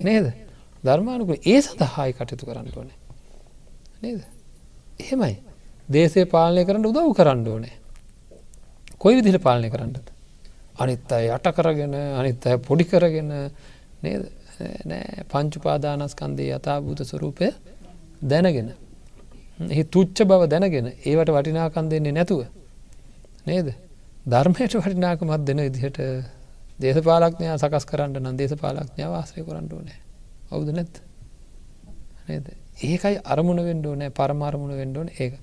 [0.00, 0.32] නේද
[0.84, 2.98] ධර්මානුකූල ඒ සඳහායි කටයුතු කරන්න ඕනේ.
[4.02, 4.20] නේද.
[5.00, 5.36] එහෙමයි
[5.88, 7.76] දේශය පාලනය කරන්න උදව් කරන්න ඕනේ.
[8.98, 10.06] කොයි විදිහට පාලනය කරන්නද.
[10.76, 13.32] අනිත් අය යට කරගෙන අනිත් අය පොඩි කරගෙන
[14.02, 14.39] නේද නෑ
[15.28, 17.48] පංචුපාදානස්කන්දේ යථභූත ස්වරූපය
[18.22, 18.70] දැනගෙන.
[19.68, 22.40] එහි තුච්ච බව දැනගෙන ඒවට වටිනාකන් දෙන්නේ නැතුව.
[23.46, 23.68] නේද?
[24.26, 25.98] ධර්මයට වටිනාකමත් දෙන ඉදිහට
[26.80, 30.00] දේශපාලක්ඥයා සකස් කරන්න නම් දේශපාලක්ඥාව ආශ්‍රය කරන්න ඕනෑ.
[30.50, 30.94] ඔවුද නැත්
[32.28, 32.46] නේද?
[32.82, 35.34] ඒකයි අරමුණ වෙන්ඩෝ නෑ පරමාරමුණ වෙන්ඩෝන ඒක.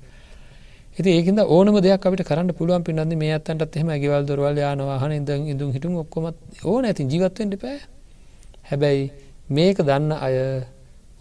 [0.97, 5.29] ඉති ඒකද ඕනම දෙයක් අපිට කරන්න පුළුවන් පින්නද මේ අත්තන්ටත් එහම ඇගවල් දොරවල් යානවාහන ඉද
[5.45, 6.85] ඉඳුම් හිටුම් ඔක්කොමත් ඕන.
[6.85, 7.77] ඇති ජීවත්වෙන්ට පෑ
[8.67, 9.05] හැබැයි
[9.49, 10.35] මේක දන්න අය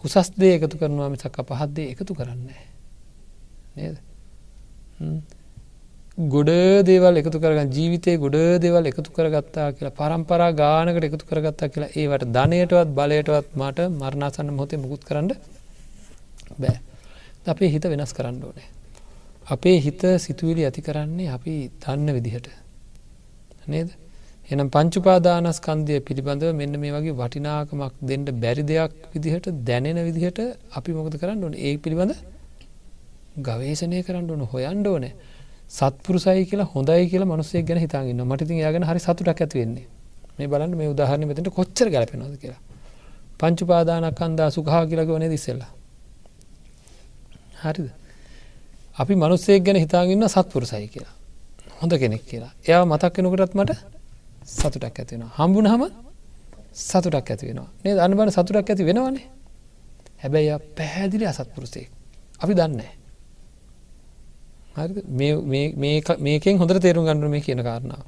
[0.03, 2.61] උසස් දේ එකතු කරනවා මිසක් පහත්දේ එකතු කරන්නේ
[3.75, 3.97] නේද?
[6.27, 6.49] ගොඩ
[6.83, 12.25] දේවල් එකතු කරගන්න ජීවිතය ගොඩ දේවල් එකතු කරගත්තා කියලා පරම්පරා ගානකට එකතු කරගත්තා කියලා ඒවට
[12.29, 15.29] ධනයටවත් බලයටවත් මට මරණාසන්න මොහොතේ මුකුත් කරන්න
[16.57, 16.77] බෑ.
[17.45, 18.67] අපේ හිත වෙනස් කරන්න ඕනේ.
[19.47, 22.49] අපේ හිත සිතුවිලි ඇති කරන්නේ අපි දන්න විදිහට.
[23.67, 23.89] නේද?
[24.49, 30.39] එනම් පංචුපාදානස්කන්දය පිළිබඳව මෙන්න මේ වගේ වටිනාකමක් දෙන්නට බැරි දෙයක් විදිහට දැනෙන විදිහට
[30.71, 31.53] අපි මොකද කරන්න ඕන?
[31.57, 32.13] ඒ පිළිබඳ
[33.39, 35.11] ගවේශනය කරන්න ඕන හොයන්ඩ ඕනෑ.
[35.69, 39.85] සත්පුරුසයි කියලා හොඳයි කියලා මනුස්සයෙක් ගැන හිතාගන්න මටිතින් යාගෙන හරි සතුටක් ඇතිවෙන්නේ
[40.37, 42.61] මේ බලන්න මේ උදාහරණ මෙතට කොච්චර ගැලපෙනවද කියලා.
[43.39, 45.71] පංචුපාදානක්කන්දා සුකහා කියලක වනේ දිස්සෙල්ලා
[47.63, 47.89] හරිද?
[48.97, 51.13] අපි මනුස්සයෙක් ගැන හිතාගන්න සත්පුරුසයි කියලා.
[51.79, 52.51] හොඳ කෙනෙක් කියලා.
[52.65, 53.96] එයා මතක් කෙනකටත් මට
[54.47, 55.83] සතුටක් ඇතිවෙන හම්බුණ හම
[56.73, 57.69] සතුටක් ඇති වෙනවා.
[57.83, 59.27] නේ අන්න බන සතුටක් ඇති වෙනවානේ.
[60.17, 61.89] හැබැයි පැහැදිලි අසත්පුරුසයෙක්
[62.39, 62.91] අපි දන්නේ
[66.19, 68.03] මේකෙන් හොඳ තේරුම් ගන්නු මේ කියන කාරණාව.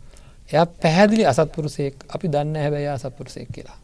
[0.49, 3.79] එය පැහැදිලි අසත්පුරුසයෙක් අපි දන්න හැබැයි අසත්පුරුසයෙක් කියලා.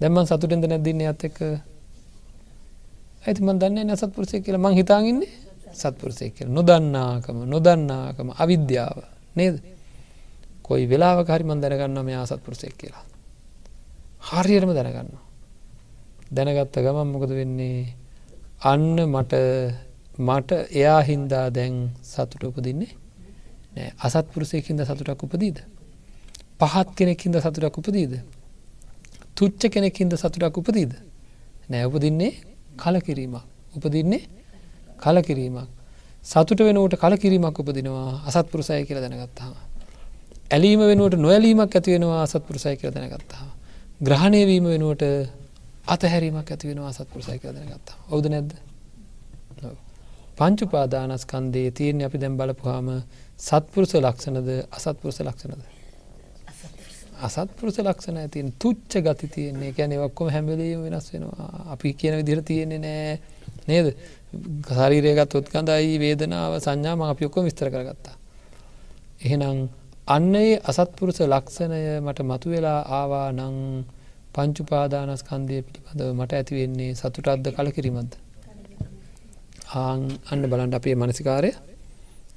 [0.00, 1.38] දැම්මන් සතුටෙන්ද නැදදින්න ඇත් එක
[3.22, 4.62] ඇතිමන් දන්න නැසත්පුරුසය කියලා?
[4.62, 5.30] මං හිතාගන්නේ
[5.72, 6.48] සත්පුරුසය කියල.
[6.48, 8.98] නොදන්නාකම නොදන්නාකම අවිද්‍යාව.
[9.36, 9.56] නේද?
[10.68, 13.04] කොයි වෙලාව හරිමන් දැනගන්න මේ ආසත්පුරුසයක් කියලා.
[14.22, 15.24] හරියටම දැනගන්නවා.
[16.30, 17.94] දැනගත්ත ගමන් මොකද වෙන්නේ?
[18.62, 19.34] අන්න මට
[20.20, 22.92] මට එයා හින්දා දැන් සතුට උපදින්නේ
[23.74, 23.92] නෑ.
[23.98, 25.58] අසත්පුරුසයකින්ද සතුටක් උපදීද?
[26.60, 28.12] පහත් කෙනෙක්හින්ද සතුටක් උපදීද?
[29.36, 30.92] තුච්ච කෙනෙක්හින්ද සතුටක් උපදීද?
[31.70, 32.32] නෑ උපදින්නේ
[32.76, 33.44] කලකිරීමක්.
[33.76, 34.22] උපදින්නේ
[34.98, 35.68] කලකිරීමක්.
[36.24, 38.20] සතුට වෙනුවට කලකිරීමක් උපදිනවා.
[38.26, 39.54] අසත්පුරුසය කියල දැනගත්තාම.
[40.50, 43.44] ඇලීම වෙනුවට නොවැලීමක් ඇතිවෙනවා අසත්පුරුසය කියල දැනගත්තා.
[44.00, 45.02] ග්‍රහණය වීම වෙනුවට
[45.86, 47.96] අතහැරීමක් ඇති වෙනවා අසත්පුරුසය කියල දැනගත්තා.
[48.10, 48.52] ඔවුද නැද්ද?
[50.36, 52.88] පංචුපාදානස්කන්දේ තියෙන් අපි දැම් බලපුහාම
[53.38, 55.64] සත්පුරුස ලක්ෂණද අසත්පුරුස ලක්ෂණද?
[57.20, 59.72] අසත්පුරුස ලක්ෂණ ඇතින් තුච්ච ගති තියන්නේ.
[59.72, 61.48] ගැන ඔක්කොම හැමලීම වෙනස් වෙනවා.
[61.72, 63.18] අපි කියන විදිර තියෙන්නේ නෑ.
[63.66, 63.86] නේද?
[64.70, 68.16] ශරීරයගත් උත්කඳයි වේදනාව සංඥාම අපි ඔක්කොම විස්තර කරගත්තා.
[69.20, 69.68] එහෙනම්
[70.08, 73.56] අන්න ඒ අසත්පුරුස ලක්ෂණය මට මතු වෙලා ආවා නං
[74.34, 78.12] පංචුපාදානස්කන්දය පිළිබඳව මට ඇතිවෙන්නේ සතුටත්ද කල කිරීමද
[79.76, 80.00] ආං
[80.30, 81.50] අන්න බලන්ට අපේ මනසිකාරය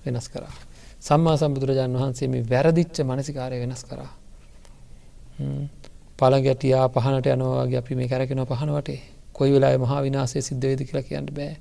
[0.06, 0.52] වෙනස් කරා.
[1.00, 4.12] සම්මා සම්බුදුරජාණන් වහන්සේ මේ වැරදිච්ච මනසිකාරය වෙනස් කරා.
[6.20, 9.00] පළගැටියා පහනට යනවාගේ අපි මේ කැරකෙන පහනවටේ
[9.34, 11.56] කොයි වෙලා මහා විනාසේ සිද්ධ වෙද කියලා කියන්න බෑ.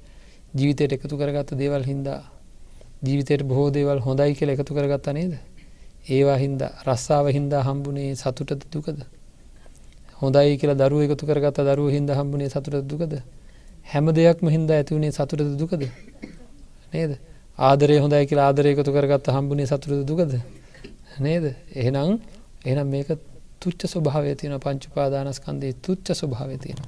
[0.55, 2.21] ජීවිතයට එකතු කරගත්ත දේවල් හින්දා.
[3.07, 5.33] ජීවිතයට බොහෝ දේවල් හොඳයි කියල එකතු කරගත්ත නේද?
[6.09, 9.01] ඒවා හින්ද රස්සාාව හින්දා හම්බුනේ සතුටද දුකද?
[10.23, 13.23] හොඳයි කියලා දරුව එකතු කරගත්ත දරුව හින්ද හම්බුනේ සතුට දුකද?
[13.93, 15.83] හැම දෙයක්ම හින්දා ඇතිවුණේ සතුටද දුකද?
[16.93, 17.13] නේද?
[17.59, 20.33] ආදරය හොඳයි කියලා ආදරය එකතු කරගත්ත හම්බුනේ සතුටද දුකද?
[21.21, 21.45] නේද?
[21.75, 22.21] එහෙනම්
[22.65, 23.09] එනම් මේක
[23.61, 26.81] තුච්ච ස්වභාවය තියෙන පංචුපාදානස්කන්දේ තුච්ච ස්වභාවය තියෙන.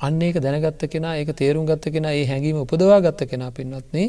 [0.00, 4.08] අන්න ඒක දැනගත්ත කෙනා ඒක තේරුම් ගත්ත කෙන ඒ හැඟීම උපදවා ගත්ත කෙනා පින්වත්න්නේ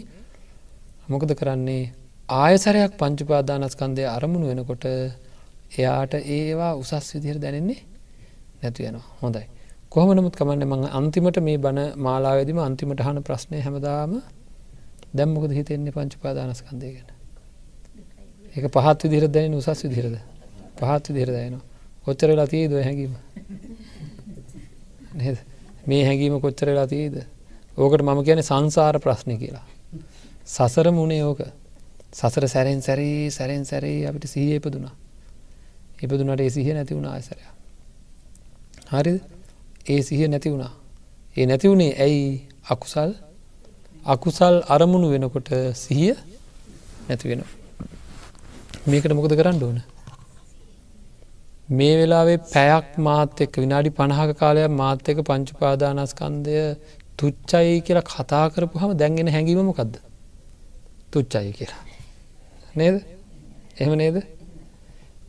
[1.10, 2.01] මොකද කරන්නේ?
[2.32, 4.86] ආයසරයක් පංචුපාදානස්කන්දය අරමුණු වෙනකොට
[5.74, 7.80] එයාට ඒවා උසස් විදිහර දැනෙන්නේ
[8.62, 9.46] නැතු යනවා හොඳයි.
[9.90, 14.14] කොහම නමුත් කමන්න මං අන්තිමට මේ බණ මාලාවේදීම අන්තිමට හන ප්‍රශ්නය හැමදාම
[15.14, 17.10] දැම්මොකද හිතෙන්නේ පංචුපාදානස්කන්දය ගැන.
[18.56, 20.16] ඒක පහත් විදිර දැන උසස් විදිරද.
[20.78, 21.66] පහත් විදිහර දැයනවා
[22.06, 23.14] කොච්චර වෙලා තියේද හැඟීම?
[25.14, 25.38] නේද?
[25.88, 27.18] මේ හැඟීම කොච්චර වෙලා තියේද?
[27.78, 29.66] ඕකට මම කියන සංසාර ප්‍රශ්නය කියලා.
[30.48, 31.42] සසර මුණේ ඕක.
[32.14, 34.94] සසර සැරෙන් සැරී සැරෙන් සැරේ අපිට සීහ ඉපදුනා.
[36.04, 37.44] ඉපදුනට ඒ සිහ නැති වුණ ආයසරය
[38.92, 39.22] හරිද?
[39.86, 40.72] ඒ සිහ නැති වුණා.
[41.36, 42.48] ඒ නැති වුණේ ඇයි?
[42.70, 43.12] අකුසල්.
[44.06, 46.16] අකුසල් අරමුණු වෙනකොට සිහිය
[47.08, 47.44] නැති වෙන
[48.86, 49.78] මේකට මොකද කරන්න ඕන?
[51.70, 56.58] මේ වෙලාවේ පැයක් මාත් එක්ක විනාඩි පණහක කාලයක් මාත් එක පංචුපාදානස්කන්දය
[57.20, 59.94] තුච්චයි කියලා කතා කරපු හම දැන්ගෙන හැඟීමමකක්ද
[61.14, 61.91] තුච්චයි කියලා.
[62.76, 62.96] නේද?
[63.78, 64.18] එහම නේද?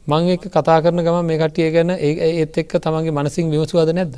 [0.06, 4.14] මං එක කතා කරන ගම මේ කටිය ගැන ඒත් එක්ක තමන්ගේ මනසිං විමසුවද නැද්ද?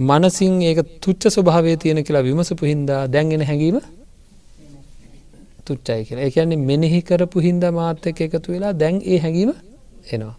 [0.00, 3.80] මනසිං ඒක තුච්ච ස්වභාවය තියෙන කියලා විමසපු හින්දා දැන්ගෙන හැඟීම
[5.66, 6.28] තුච්චයි කියලා.
[6.28, 9.50] එකන්නේ මෙනෙහි කරපු හින්ද මාත්‍යක එකතු වෙලා දැන් ඒ හැඟීම
[10.06, 10.36] එනවා.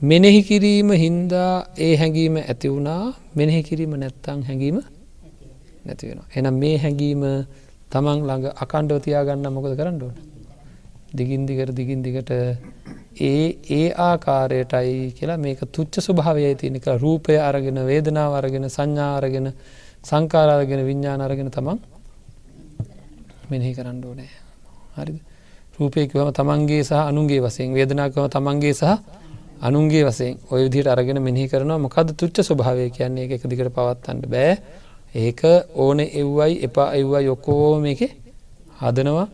[0.00, 3.04] මෙනෙහි කිරීම හින්දා ඒ හැඟීම ඇති වුණා.
[3.36, 4.78] මෙනෙහි කිරීම නැත්තං හැඟීම
[5.84, 6.20] නැතිවෙන.
[6.36, 7.22] එනම් මේ හැඟීම
[7.90, 10.14] තමන් ළඟ අකණ්ඩව තියාගන්න මොකද කරන්න ඕන.
[11.12, 12.30] දිගින්දිකට දිගින්දිකට
[13.20, 19.48] ඒ ඒ ආකාරයටයි කියලා මේක තුච්ච ස්වභාවය තියනික රූපය අරගෙන වේදනාව අරගෙන සංඥාරගෙන
[20.02, 21.78] සංකාරාරගෙන විඤ්ඥාන අරගෙන තමන්
[23.50, 24.30] මෙනෙහි කරන්න ඕනෑ.
[24.96, 25.14] හරි
[25.76, 28.84] රූපයකවම තමන්ගේ සහ අනුන්ගේ වසයෙන් වේදනාකව තමන්ගේ සහ
[29.60, 31.78] අනුන්ගේ වසයෙන් ඔය විදිහට අරගෙන මෙහි කරනවා.
[31.78, 33.26] මොකද තුච්ච ස්වභාවය කියන්නේ?
[33.26, 34.52] එක දිකට පවත්තන්න බෑ.
[35.14, 35.40] ඒක
[35.74, 38.00] ඕන එව්වයි එපා එව්වා යොකෝ මේක
[38.78, 39.28] හදනවා.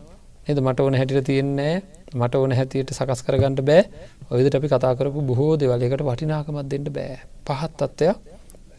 [0.47, 1.73] එද මට ඕන හැටිට තියෙන්නේ
[2.13, 3.83] මට ඕන හැතියට සකස් කරගන්නට බෑ.
[4.31, 7.17] ඔයදට අපි කතා කරපු බොහෝ දෙවලකට වටිනාකමත් දෙන්න බෑ.
[7.43, 8.17] පහත් තත්ත්වයක්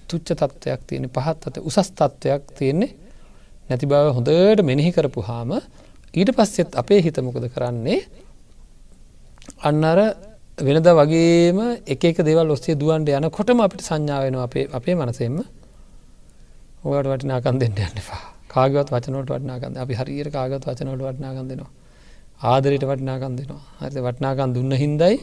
[0.09, 2.95] තුච්ච තත්ත්වයක් තියෙන පහත් අත උසස් තත්ත්වයක් තියෙන්නේ.
[3.69, 5.53] නැති බව හොඳට මෙනෙහි කරපු හාම
[6.15, 8.01] ඊට පස්සෙත් අපේ හිතමොකද කරන්නේ?
[9.61, 10.01] අන්න අර
[10.59, 15.39] වෙනද වගේම එක දෙවල් ඔස්සේ දුවන්ට යන කොටම අපිට සංඥාවෙන අපේ අපේ මනසෙන්ම.
[16.85, 21.71] ඕට වටිනාකන් දෙන්න යන්නපා කාගවත් වචනොට වටනාකන්ද අපි හරියට කාගත් වචනොට වටනාකන් දෙනවා.
[22.43, 23.63] ආදරයට වටනාකන් දෙනවා.
[23.81, 25.15] හරි වටනාකන් දුන්න හින්දයි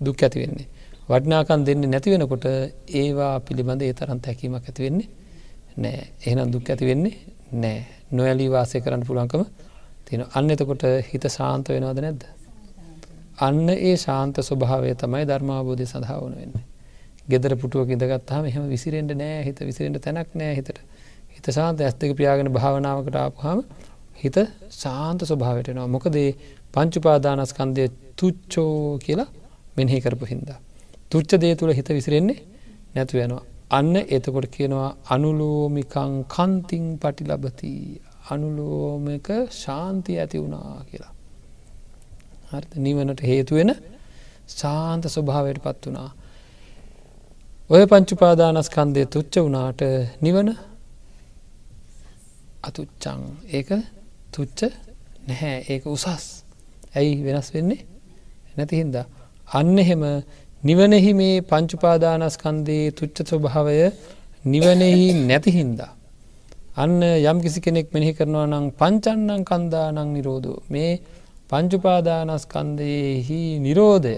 [0.00, 0.66] දුක් ඇති වෙන්නේ.
[1.08, 2.46] වටනාකන් දෙන්න නැති වෙනකොට
[2.94, 5.08] ඒවා පිළිබඳ ඒ තරන් තැකීමක් ඇති වෙන්නේ
[5.76, 6.00] නෑ.
[6.20, 7.14] එහෙනම් දුක් ඇති වෙන්නේ
[7.54, 7.78] නෑ.
[8.10, 9.44] නොයලී වාසය කරන්න පුළුවන්කම
[10.06, 12.22] තියෙන අන්න එතකොට හිත ශාන්ත වෙනවද නැද්ද?
[13.38, 16.54] අන්න ඒ ශාන්ත ස්වභාවය තමයි ධර්මාබෝධය සඳහා වන වෙන්න.
[17.28, 19.42] ගෙදර පුටුවක ඉඳගත්තාම එහෙම විසිරෙන්ට නෑ.
[19.46, 20.54] හිත විසිරෙන්ට තැනක් නෑ.
[20.54, 20.80] හිතට
[21.38, 23.58] හිත ශාන්ත ඇස්තක පියාගෙන භාවනාවකට ආපුහම
[24.16, 24.36] හිත
[24.74, 26.30] ශාන්ත ස්වභාවයටනවා මොකදේ
[26.74, 27.84] පංචුපාදානස්කන්දය
[28.16, 29.28] තුච්චෝ කියලා
[29.76, 30.58] මෙනෙහි කරපු හින්දා.
[31.10, 32.38] තුච්ච දේ තුළ හිත විසිරෙන්නේ
[32.94, 33.44] නැතු වෙනවා.
[33.70, 37.72] අන්න එතකොට කියනවා අනුලෝමිකං කන්තිං පටි ලබති
[38.30, 41.12] අනුලෝමක ශාන්තිය ඇති වුණා කියලා.
[42.50, 43.70] හරි නිවනට හේතුවෙන
[44.52, 46.10] ශාන්ත ස්වභාවයට පත් වනා.
[47.70, 49.82] ඔය පංචුපාදානස්කන්දය තුච්ච වුණාට
[50.22, 50.48] නිවන
[52.62, 53.68] අතුච්චං ඒක
[54.32, 54.60] තුච්ච
[55.28, 55.64] නැහැ.
[55.68, 56.26] ඒක උසස්.
[56.94, 57.82] ඇයි වෙනස් වෙන්නේ?
[58.56, 59.06] නැතිහින්දා
[59.50, 60.02] අන්න එහෙම
[60.62, 63.76] නිවනෙහි මේ පංචුපාදානස්කන්දයේ තුච්ච ස්වභාවය
[64.44, 65.92] නිවනෙහි නැතිහින්දා
[66.76, 70.58] අන්න යම් කිසි කෙනෙක් මෙහි කරනවා නම් පංචන්නං කන්දා නං නිරෝධෝ.
[70.70, 70.92] මේ
[71.50, 74.16] පංචුපාදානස්කන්දයෙහි නිරෝධය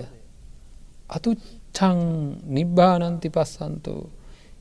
[1.11, 2.01] අතුච්චං
[2.49, 4.03] නිබ්බානන්ති පස්සන්තෝ.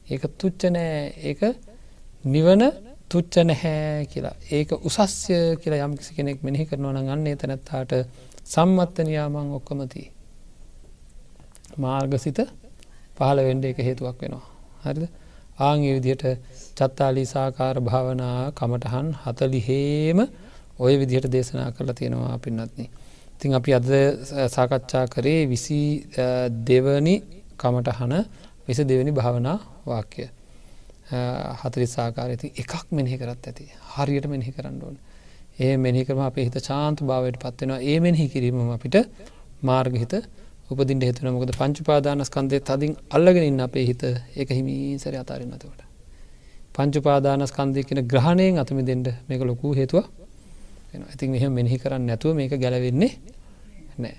[0.07, 1.01] ඒක තුච්ච නෑ.
[1.21, 1.41] ඒක
[2.25, 2.61] නිවන
[3.11, 4.35] තුච්ච නැහැ කියලා.
[4.51, 7.91] ඒක උසස්ය කියලා යම් කිසි කෙනෙක් මෙහි කරනවා නම් අන්නේ තැනැත්තාට
[8.45, 10.03] සම්මත්තනයාමං ඔක්කොමති
[11.77, 12.39] මාර්ගසිත
[13.17, 14.45] පහළ වෙන්ඩ එක හේතුවක් වෙනවා.
[14.83, 15.03] හරිද?
[15.59, 16.25] ආංගේ විදිහට
[16.77, 20.19] චත්තාලී සාකාර භාවනා කමටහන් හතලිහේම
[20.79, 22.87] ඔය විදිහට දේශනා කරලා තියෙනවා පින්නත්න.
[23.39, 23.89] තින් අපි අද
[24.47, 25.81] සාකච්ඡා කරේ විසි
[26.65, 27.15] දෙවනි
[27.57, 28.13] කමටහන
[28.67, 30.23] විස දෙවැනි භාවනා වාක්‍ය.
[31.61, 33.65] හතරි සාකාරඇති එකක් මෙහි කරත් ඇති.
[33.93, 34.97] හරියට මෙහි කරන්න ඕන.
[35.59, 38.95] ඒ මෙහි කරම අපේ හිත චාන්ත භාවයට පත්වෙනවා ඒ මෙහි කිරීම අපිට
[39.61, 40.13] මාර්ගහිත
[40.69, 44.03] උපදින්ට හේතුන මොකද පංචුපාදානස්කන්දය තදින් අල්ලගෙන ඉන්න අපේ හිත
[44.35, 45.81] එක හිමීසර අතාරන්නතවට
[46.75, 50.05] පංචුපාදානස්කන්දය කියන ග්‍රහණයෙන් අතම දෙෙන්ට මේක ලොකු හේතුව
[51.07, 53.11] ඉතින් මෙහ මෙහි කරන්න නැතුව මේක ගැලවෙන්නේ
[53.97, 54.15] නෑ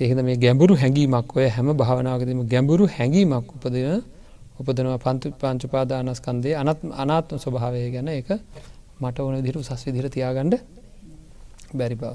[0.00, 4.02] ඒකද මේ ගැඹුරු හැඟීමක් ඔය හැම භාවනාවකදම ගැඹුරු හැඟීමක් උපදන
[4.58, 8.28] උපදනවා පන්තු පංචුපාදානස්කන්දේ අනත් අනාත්ම ස්වභාවය ගැන එක
[9.00, 10.54] මට ඕන දිරු සස් විදිර තියාගණ්ඩ
[11.72, 12.12] බැරි බව.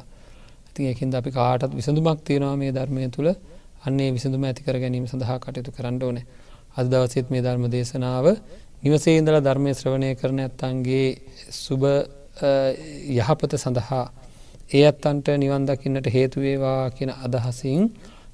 [0.69, 3.29] ඉතින් එකින්ද අපි කාටත් විසඳුමක් තියෙනවා මේ ධර්මය තුළ.
[3.81, 6.25] අන්නේ විසඳුම ඇතිකර ගැනීම සඳහා කටයුතු කරන්න ඕනේ.
[6.71, 8.25] අද දවසෙත් මේ ධර්ම දේශනාව
[8.83, 11.07] නිවසේ ඉඳල ධර්මය ශ්‍රවණය කරන ඇත්තන්ගේ
[11.55, 11.83] සුබ
[13.11, 14.05] යහපත සඳහා
[14.71, 17.81] ඒ අත්තන්ට නිවන් දකින්නට හේතුවේවා කියන අදහසින්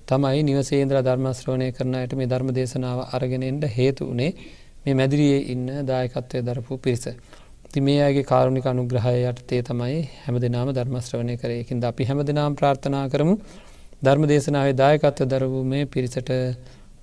[0.07, 4.31] තමයි නිවසේන්ද්‍ර ධර්මශ්‍රවණය කරනයට මේ ධර්ම දේශනාව අරගෙනෙන්ට හේතු වනේ
[4.83, 7.05] මේ මැදිරියේ ඉන්න දායකත්වය දරපු පිරිස.
[7.69, 13.05] ති මේ අගේ කාරුණික අනුග්‍රහය යටතේ තමයි හැම දෙනාම ධර්මශ්‍රවණය කරයකින් අපි හැම දෙනාම් ප්‍රාර්ථනා
[13.09, 13.35] කරමු
[14.01, 16.31] ධර්ම දේශනාවේ දායකත්ව දරවූ මේ පිරිසට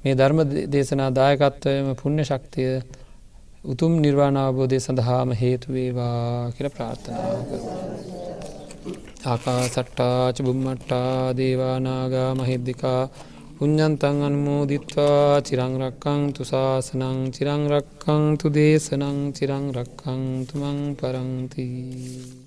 [0.05, 0.41] මේ ධර්ම
[0.71, 2.73] දේශනා දායකත්වයම පුුණ්‍ය ශක්තිය
[3.67, 7.61] උතුම් නිර්වාණ අවබෝධය සඳහාම හේතුවේවා කියල ප්‍රාර්ථනා කර.
[9.25, 13.03] ආකා සට්ටාච බුම්මට්ටා දේවානාගා මහිද්දිකා
[13.57, 22.44] පුඤ්ඥන්තන් අන්මෝදිත්වා චිරංරක්කං තුසාසනං චිරංරක්කං තු දේශනං චිරංරක්කං තුමං පරංතිී.